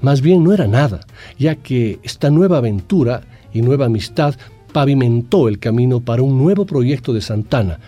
Más 0.00 0.20
bien 0.20 0.44
no 0.44 0.52
era 0.52 0.66
nada, 0.66 1.00
ya 1.38 1.56
que 1.56 1.98
esta 2.02 2.30
nueva 2.30 2.58
aventura 2.58 3.22
y 3.52 3.62
nueva 3.62 3.86
amistad 3.86 4.34
pavimentó 4.72 5.48
el 5.48 5.58
camino 5.58 6.00
para 6.00 6.22
un 6.22 6.38
nuevo 6.38 6.66
proyecto 6.66 7.12
de 7.12 7.22
Santana, 7.22 7.78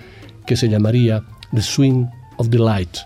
que 0.47 0.57
se 0.57 0.69
llamaría 0.69 1.23
The 1.55 1.61
Swing 1.61 2.07
of 2.39 2.49
the 2.49 2.59
Light. 2.59 2.97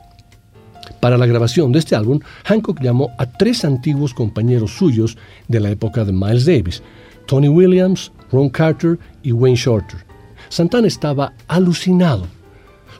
Para 1.01 1.19
la 1.19 1.27
grabación 1.27 1.73
de 1.73 1.81
este 1.81 1.97
álbum, 1.97 2.21
Hancock 2.45 2.81
llamó 2.81 3.11
a 3.19 3.27
tres 3.27 3.65
antiguos 3.65 4.15
compañeros 4.15 4.77
suyos 4.77 5.19
de 5.49 5.59
la 5.59 5.71
época 5.71 6.05
de 6.05 6.13
Miles 6.13 6.47
Davis, 6.47 6.83
Tony 7.27 7.49
Williams, 7.49 8.13
Ron 8.31 8.51
Carter 8.51 8.99
y 9.23 9.33
Wayne 9.33 9.57
Shorter. 9.57 10.05
Santana 10.49 10.87
estaba 10.87 11.33
alucinado 11.49 12.27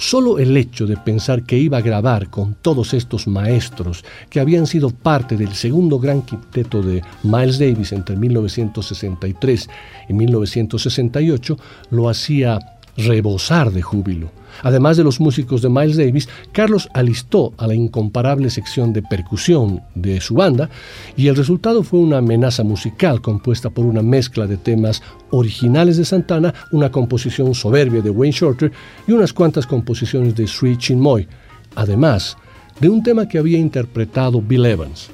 Solo 0.03 0.41
el 0.41 0.57
hecho 0.57 0.85
de 0.85 0.97
pensar 0.97 1.45
que 1.45 1.57
iba 1.57 1.79
a 1.79 1.81
grabar 1.81 2.29
con 2.29 2.55
todos 2.55 2.93
estos 2.93 3.29
maestros 3.29 4.05
que 4.29 4.41
habían 4.41 4.67
sido 4.67 4.91
parte 4.91 5.37
del 5.37 5.55
segundo 5.55 6.01
gran 6.01 6.23
quinteto 6.23 6.83
de 6.83 7.05
Miles 7.23 7.61
Davis 7.61 7.93
entre 7.93 8.17
1963 8.17 9.71
y 10.09 10.13
1968 10.13 11.57
lo 11.91 12.09
hacía 12.09 12.59
rebosar 12.97 13.71
de 13.71 13.81
júbilo. 13.81 14.42
Además 14.63 14.97
de 14.97 15.05
los 15.05 15.21
músicos 15.21 15.63
de 15.63 15.69
Miles 15.69 15.97
Davis, 15.97 16.29
Carlos 16.53 16.89
alistó 16.95 17.53
a 17.57 17.67
la 17.67 17.75
incomparable 17.75 18.51
sección 18.51 18.93
de 18.93 19.03
percusión 19.03 19.83
de 19.95 20.21
su 20.21 20.35
banda 20.35 20.69
y 21.17 21.29
el 21.29 21.37
resultado 21.37 21.83
fue 21.83 22.01
una 22.01 22.19
amenaza 22.19 22.63
musical 22.63 23.21
compuesta 23.21 23.71
por 23.71 23.85
una 23.85 24.03
mezcla 24.03 24.47
de 24.47 24.57
temas 24.57 25.03
originales 25.31 25.97
de 25.97 26.05
Santana, 26.05 26.55
una 26.73 26.91
composición 26.91 27.55
soberbia 27.55 28.03
de 28.03 28.11
Wayne 28.11 28.37
Shorter 28.37 28.73
y 29.07 29.13
unas 29.13 29.33
cuantas 29.33 29.67
composiciones 29.67 30.35
de 30.35 30.47
Sri 30.47 30.77
Chinmoy, 30.77 31.27
además 31.75 32.37
de 32.81 32.89
un 32.89 33.03
tema 33.03 33.29
que 33.29 33.39
había 33.39 33.59
interpretado 33.59 34.41
Bill 34.41 34.67
Evans. 34.67 35.11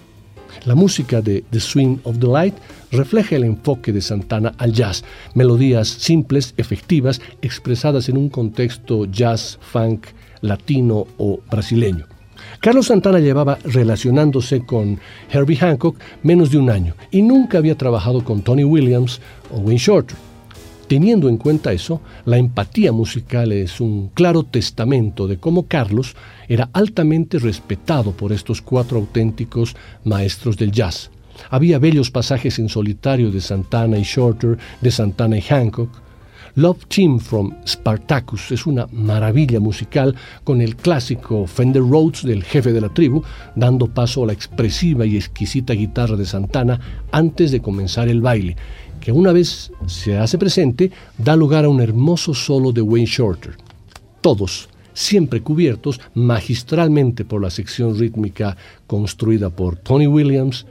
La 0.64 0.74
música 0.74 1.20
de 1.20 1.44
The 1.50 1.60
Swing 1.60 1.98
of 2.04 2.18
the 2.18 2.26
Light 2.26 2.54
refleja 2.90 3.36
el 3.36 3.44
enfoque 3.44 3.92
de 3.92 4.00
Santana 4.00 4.52
al 4.58 4.72
jazz, 4.72 5.04
melodías 5.34 5.88
simples, 5.88 6.54
efectivas, 6.56 7.20
expresadas 7.42 8.08
en 8.08 8.16
un 8.16 8.28
contexto 8.28 9.04
jazz, 9.06 9.58
funk, 9.60 10.06
latino 10.40 11.06
o 11.18 11.40
brasileño. 11.50 12.06
Carlos 12.60 12.86
Santana 12.86 13.18
llevaba 13.18 13.58
relacionándose 13.64 14.64
con 14.64 14.98
Herbie 15.30 15.56
Hancock 15.56 15.98
menos 16.22 16.50
de 16.50 16.58
un 16.58 16.70
año 16.70 16.94
y 17.10 17.22
nunca 17.22 17.58
había 17.58 17.76
trabajado 17.76 18.24
con 18.24 18.42
Tony 18.42 18.64
Williams 18.64 19.20
o 19.52 19.58
Wayne 19.58 19.78
Shorter. 19.78 20.16
Teniendo 20.88 21.28
en 21.28 21.36
cuenta 21.36 21.72
eso, 21.72 22.00
la 22.24 22.38
empatía 22.38 22.92
musical 22.92 23.52
es 23.52 23.78
un 23.78 24.08
claro 24.08 24.44
testamento 24.44 25.28
de 25.28 25.36
cómo 25.36 25.66
Carlos 25.66 26.16
era 26.48 26.70
altamente 26.72 27.38
respetado 27.38 28.12
por 28.12 28.32
estos 28.32 28.62
cuatro 28.62 28.98
auténticos 28.98 29.76
maestros 30.04 30.56
del 30.56 30.72
jazz. 30.72 31.10
Había 31.50 31.78
bellos 31.78 32.10
pasajes 32.10 32.58
en 32.58 32.68
solitario 32.68 33.30
de 33.30 33.40
Santana 33.40 33.98
y 33.98 34.02
Shorter, 34.02 34.58
de 34.80 34.90
Santana 34.90 35.38
y 35.38 35.42
Hancock. 35.42 35.90
Love 36.54 36.86
Team 36.86 37.20
from 37.20 37.54
Spartacus 37.66 38.50
es 38.50 38.66
una 38.66 38.88
maravilla 38.90 39.60
musical 39.60 40.16
con 40.42 40.60
el 40.60 40.74
clásico 40.74 41.46
Fender 41.46 41.82
Rhodes 41.82 42.24
del 42.24 42.42
jefe 42.42 42.72
de 42.72 42.80
la 42.80 42.88
tribu, 42.88 43.22
dando 43.54 43.86
paso 43.86 44.24
a 44.24 44.26
la 44.26 44.32
expresiva 44.32 45.06
y 45.06 45.16
exquisita 45.16 45.74
guitarra 45.74 46.16
de 46.16 46.26
Santana 46.26 46.80
antes 47.12 47.52
de 47.52 47.60
comenzar 47.60 48.08
el 48.08 48.20
baile 48.20 48.56
que 49.00 49.12
una 49.12 49.32
vez 49.32 49.72
se 49.86 50.18
hace 50.18 50.38
presente 50.38 50.90
da 51.16 51.36
lugar 51.36 51.64
a 51.64 51.68
un 51.68 51.80
hermoso 51.80 52.34
solo 52.34 52.72
de 52.72 52.82
Wayne 52.82 53.06
Shorter. 53.06 53.56
Todos, 54.20 54.68
siempre 54.92 55.40
cubiertos 55.40 56.00
magistralmente 56.14 57.24
por 57.24 57.40
la 57.40 57.50
sección 57.50 57.98
rítmica 57.98 58.56
construida 58.86 59.50
por 59.50 59.76
Tony 59.76 60.06
Williams 60.06 60.66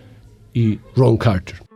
y 0.57 0.79
Ron 0.95 1.17
Carter. 1.17 1.66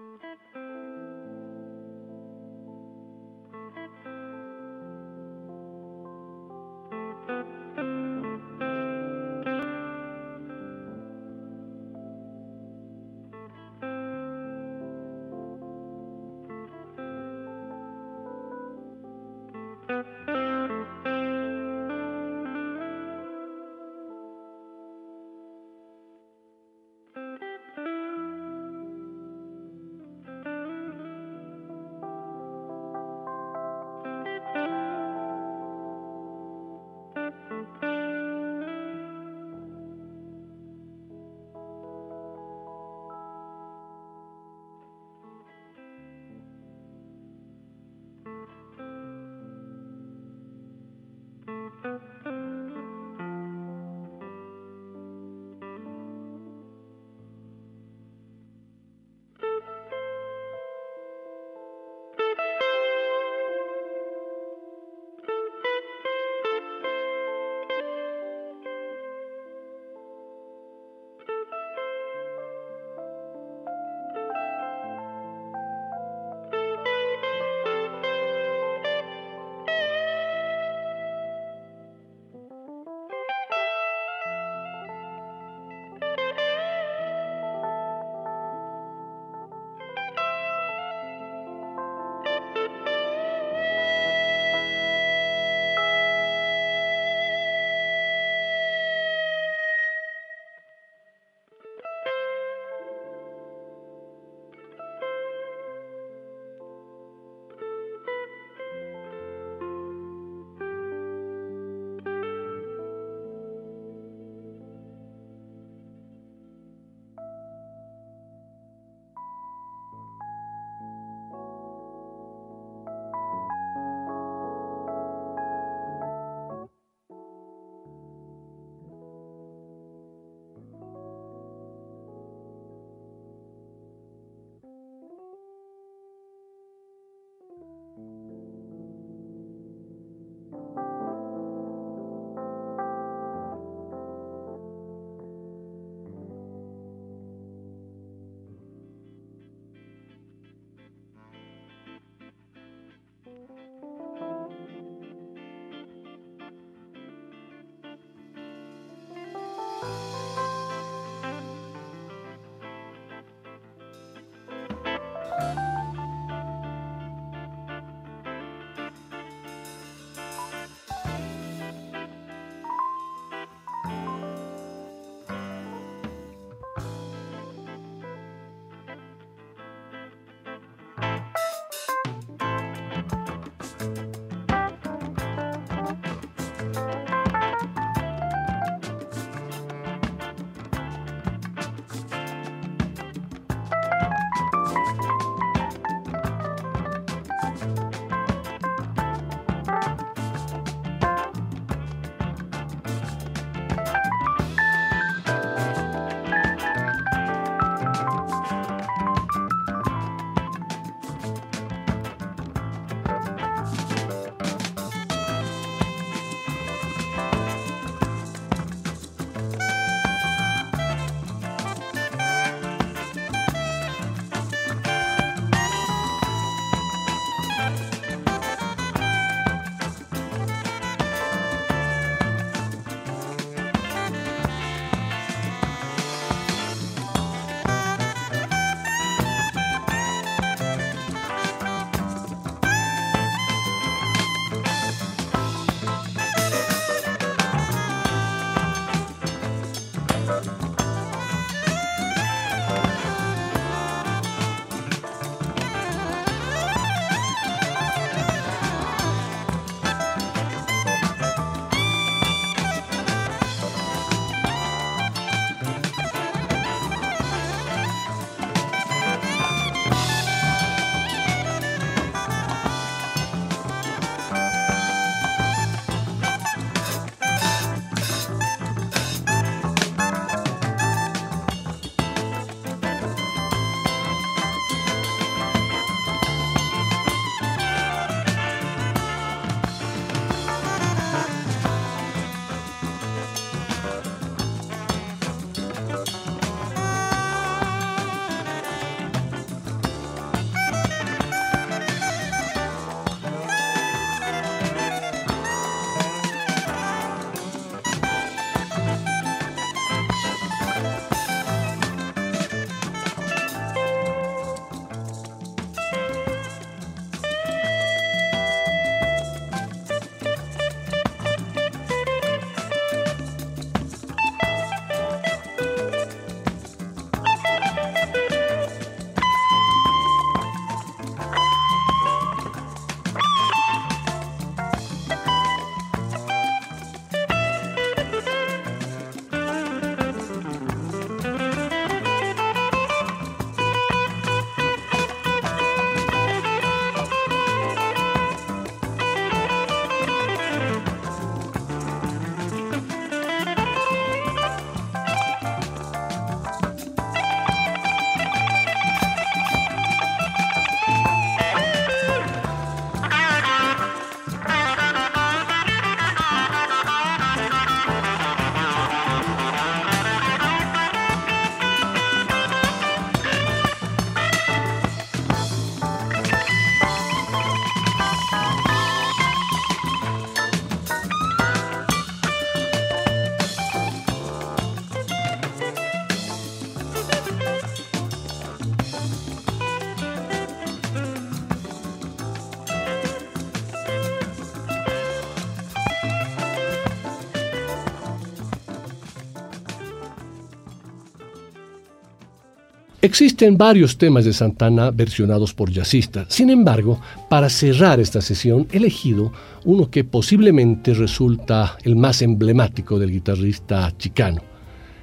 Existen 403.12 403.58
varios 403.58 403.98
temas 403.98 404.24
de 404.24 404.32
Santana 404.32 404.90
versionados 404.90 405.54
por 405.54 405.70
jazzistas. 405.70 406.28
Sin 406.30 406.50
embargo, 406.50 407.02
para 407.30 407.50
cerrar 407.50 408.00
esta 408.00 408.22
sesión 408.22 408.70
he 408.72 408.78
elegido 408.78 409.34
uno 409.66 409.92
que 409.92 410.06
posiblemente 410.06 410.94
resulta 410.94 411.78
el 411.84 411.98
más 411.98 412.22
emblemático 412.22 412.98
del 413.00 413.12
guitarrista 413.12 413.94
chicano, 413.98 414.42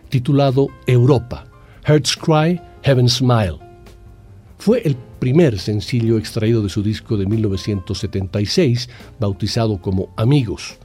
titulado 0.08 0.68
Europa, 0.86 1.44
Hearts 1.84 2.16
Cry, 2.16 2.58
Heaven 2.82 3.10
Smile. 3.10 3.58
Fue 4.56 4.80
el 4.86 4.96
primer 5.18 5.58
sencillo 5.58 6.16
extraído 6.16 6.62
de 6.62 6.70
su 6.70 6.82
disco 6.82 7.18
de 7.18 7.26
1976, 7.26 8.88
bautizado 9.20 9.82
como 9.82 10.14
Amigos 10.16 10.78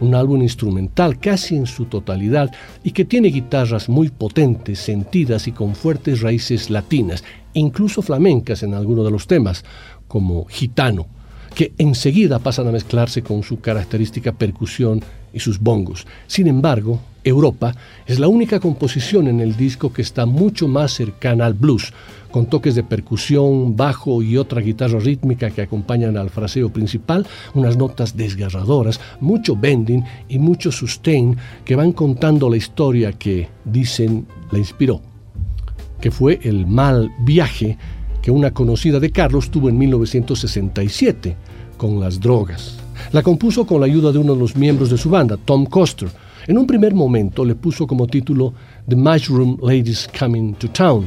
un 0.00 0.14
álbum 0.14 0.42
instrumental 0.42 1.18
casi 1.18 1.56
en 1.56 1.66
su 1.66 1.84
totalidad 1.84 2.50
y 2.82 2.90
que 2.90 3.04
tiene 3.04 3.28
guitarras 3.28 3.88
muy 3.88 4.08
potentes, 4.08 4.78
sentidas 4.80 5.46
y 5.46 5.52
con 5.52 5.74
fuertes 5.74 6.20
raíces 6.20 6.70
latinas, 6.70 7.22
incluso 7.52 8.02
flamencas 8.02 8.62
en 8.62 8.74
algunos 8.74 9.04
de 9.04 9.10
los 9.10 9.26
temas, 9.26 9.64
como 10.08 10.46
Gitano, 10.46 11.06
que 11.54 11.72
enseguida 11.78 12.38
pasan 12.38 12.68
a 12.68 12.72
mezclarse 12.72 13.22
con 13.22 13.42
su 13.42 13.60
característica 13.60 14.32
percusión 14.32 15.02
y 15.32 15.40
sus 15.40 15.58
bongos. 15.58 16.06
Sin 16.26 16.46
embargo, 16.46 17.00
Europa 17.24 17.74
es 18.06 18.18
la 18.18 18.28
única 18.28 18.60
composición 18.60 19.28
en 19.28 19.40
el 19.40 19.56
disco 19.56 19.92
que 19.92 20.02
está 20.02 20.26
mucho 20.26 20.68
más 20.68 20.92
cercana 20.92 21.46
al 21.46 21.54
blues, 21.54 21.92
con 22.30 22.46
toques 22.46 22.74
de 22.74 22.82
percusión, 22.82 23.76
bajo 23.76 24.22
y 24.22 24.36
otra 24.36 24.60
guitarra 24.60 25.00
rítmica 25.00 25.50
que 25.50 25.62
acompañan 25.62 26.16
al 26.16 26.30
fraseo 26.30 26.72
principal, 26.72 27.26
unas 27.54 27.76
notas 27.76 28.16
desgarradoras, 28.16 29.00
mucho 29.20 29.56
bending 29.56 30.04
y 30.28 30.38
mucho 30.38 30.70
sustain 30.72 31.36
que 31.64 31.76
van 31.76 31.92
contando 31.92 32.48
la 32.48 32.56
historia 32.56 33.12
que, 33.12 33.48
dicen, 33.64 34.26
la 34.52 34.58
inspiró, 34.58 35.00
que 36.00 36.10
fue 36.10 36.38
el 36.42 36.66
mal 36.66 37.10
viaje 37.20 37.76
que 38.22 38.30
una 38.30 38.52
conocida 38.52 39.00
de 39.00 39.10
Carlos 39.10 39.50
tuvo 39.50 39.68
en 39.68 39.78
1967 39.78 41.36
con 41.76 42.00
las 42.00 42.20
drogas. 42.20 42.79
La 43.12 43.22
compuso 43.22 43.66
con 43.66 43.80
la 43.80 43.86
ayuda 43.86 44.12
de 44.12 44.18
uno 44.18 44.34
de 44.34 44.40
los 44.40 44.56
miembros 44.56 44.90
de 44.90 44.98
su 44.98 45.10
banda, 45.10 45.36
Tom 45.36 45.66
Coster. 45.66 46.08
En 46.46 46.58
un 46.58 46.66
primer 46.66 46.94
momento 46.94 47.44
le 47.44 47.54
puso 47.54 47.86
como 47.86 48.06
título 48.06 48.54
The 48.88 48.96
Mushroom 48.96 49.58
Ladies 49.62 50.08
Coming 50.18 50.54
to 50.54 50.68
Town, 50.70 51.06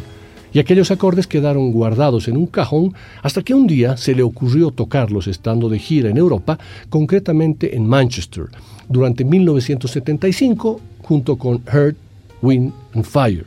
y 0.53 0.59
aquellos 0.59 0.91
acordes 0.91 1.25
quedaron 1.25 1.71
guardados 1.71 2.27
en 2.27 2.37
un 2.37 2.45
cajón 2.45 2.93
hasta 3.23 3.41
que 3.41 3.55
un 3.55 3.65
día 3.65 3.97
se 3.97 4.13
le 4.13 4.21
ocurrió 4.21 4.69
tocarlos 4.69 5.27
estando 5.27 5.67
de 5.67 5.79
gira 5.79 6.09
en 6.09 6.17
Europa, 6.17 6.59
concretamente 6.89 7.75
en 7.75 7.87
Manchester, 7.87 8.45
durante 8.87 9.25
1975 9.25 10.79
junto 11.01 11.37
con 11.37 11.63
Heart, 11.65 11.97
Wind 12.41 12.71
and 12.93 13.03
Fire. 13.03 13.45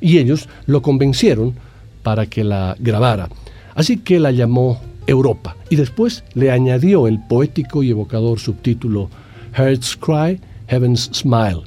Y 0.00 0.18
ellos 0.18 0.48
lo 0.66 0.82
convencieron 0.82 1.54
para 2.02 2.26
que 2.26 2.42
la 2.42 2.76
grabara, 2.80 3.28
así 3.74 3.98
que 3.98 4.18
la 4.18 4.32
llamó 4.32 4.80
Europa 5.08 5.56
y 5.70 5.76
después 5.76 6.22
le 6.34 6.50
añadió 6.52 7.08
el 7.08 7.18
poético 7.18 7.82
y 7.82 7.90
evocador 7.90 8.38
subtítulo 8.38 9.10
Heart's 9.56 9.96
Cry, 9.96 10.40
Heaven's 10.68 11.10
Smile, 11.12 11.62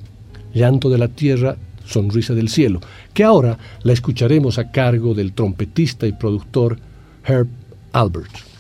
llanto 0.53 0.89
de 0.89 0.99
la 0.99 1.07
tierra, 1.07 1.57
sonrisa 1.85 2.33
del 2.33 2.49
cielo, 2.49 2.79
que 3.13 3.23
ahora 3.23 3.57
la 3.83 3.93
escucharemos 3.93 4.59
a 4.59 4.71
cargo 4.71 5.13
del 5.13 5.33
trompetista 5.33 6.07
y 6.07 6.13
productor 6.13 6.77
Herb 7.25 7.47
Albert. 7.91 8.51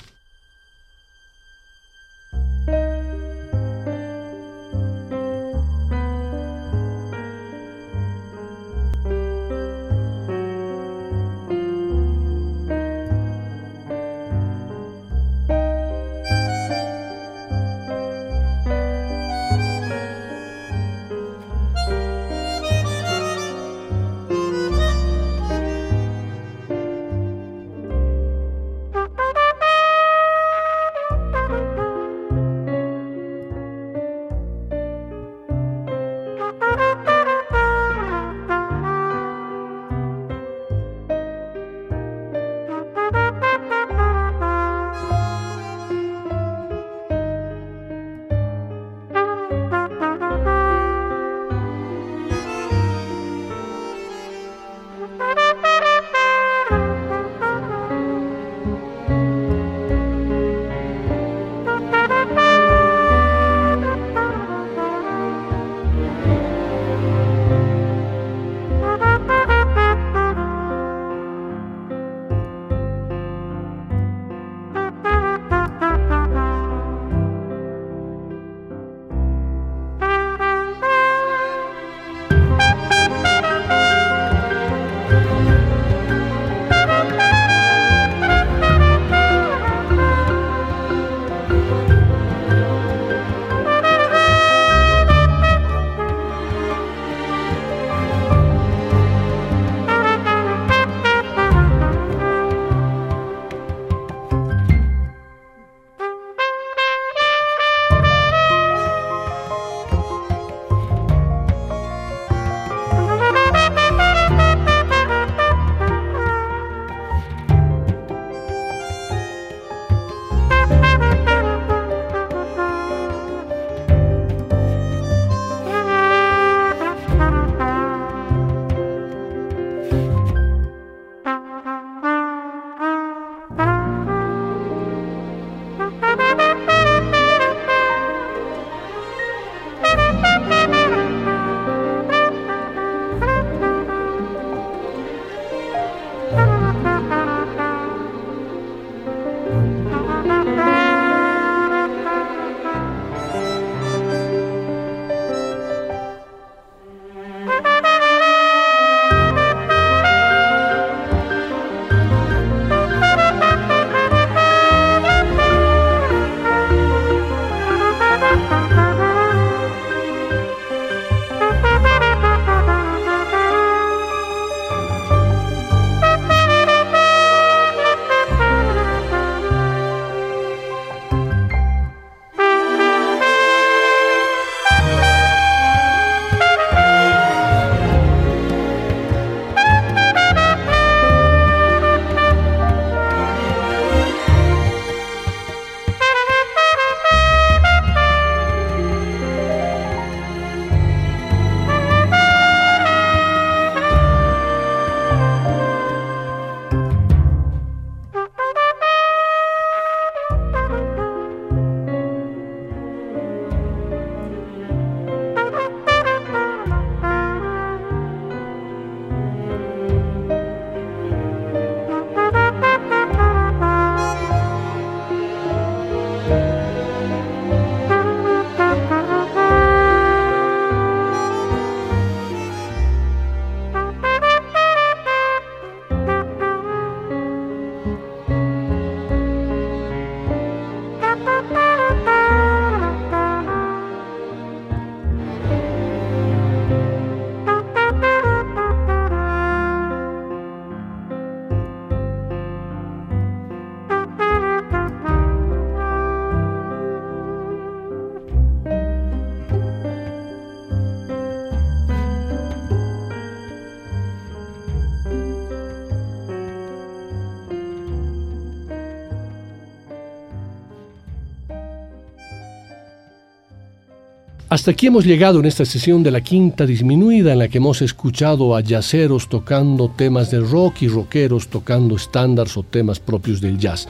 Hasta 274.61 274.69
aquí 274.69 274.85
hemos 274.85 275.05
llegado 275.05 275.39
en 275.39 275.47
esta 275.47 275.65
sesión 275.65 276.03
de 276.03 276.11
la 276.11 276.21
quinta 276.21 276.67
disminuida 276.67 277.33
en 277.33 277.39
la 277.39 277.47
que 277.47 277.57
hemos 277.57 277.81
escuchado 277.81 278.55
a 278.55 278.61
yaceros 278.61 279.27
tocando 279.27 279.89
temas 279.89 280.29
de 280.29 280.39
rock 280.39 280.83
y 280.83 280.87
rockeros 280.87 281.47
tocando 281.47 281.95
estándares 281.95 282.55
o 282.57 282.61
temas 282.61 282.99
propios 282.99 283.41
del 283.41 283.57
jazz. 283.57 283.87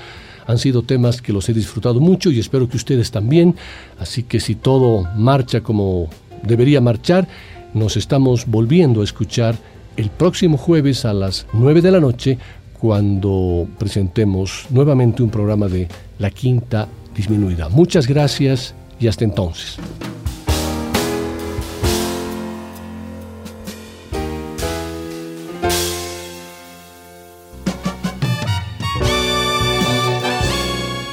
Han 0.48 0.58
sido 0.58 0.84
temas 0.84 1.22
que 1.22 1.34
los 1.34 1.50
he 1.50 1.54
disfrutado 1.54 2.00
mucho 2.00 2.32
y 2.32 2.40
espero 2.40 2.70
que 2.70 2.78
ustedes 2.78 3.12
también. 3.12 3.54
Así 4.00 4.24
que 4.24 4.40
si 4.40 4.56
todo 4.56 5.10
marcha 5.18 5.60
como 5.60 6.08
debería 6.42 6.80
marchar, 6.80 7.28
nos 7.74 7.98
estamos 7.98 8.46
volviendo 8.48 9.02
a 9.02 9.04
escuchar 9.04 9.58
el 9.98 10.10
próximo 10.10 10.56
jueves 10.56 11.04
a 11.04 11.14
las 11.14 11.48
9 11.52 11.82
de 11.82 11.92
la 11.92 12.00
noche 12.00 12.38
cuando 12.80 13.68
presentemos 13.78 14.68
nuevamente 14.70 15.22
un 15.22 15.32
programa 15.32 15.68
de 15.68 15.90
La 16.18 16.30
Quinta 16.30 16.88
Disminuida. 17.14 17.68
Muchas 17.68 18.08
gracias 18.08 18.74
y 19.02 19.08
hasta 19.10 19.26
entonces. 19.26 19.78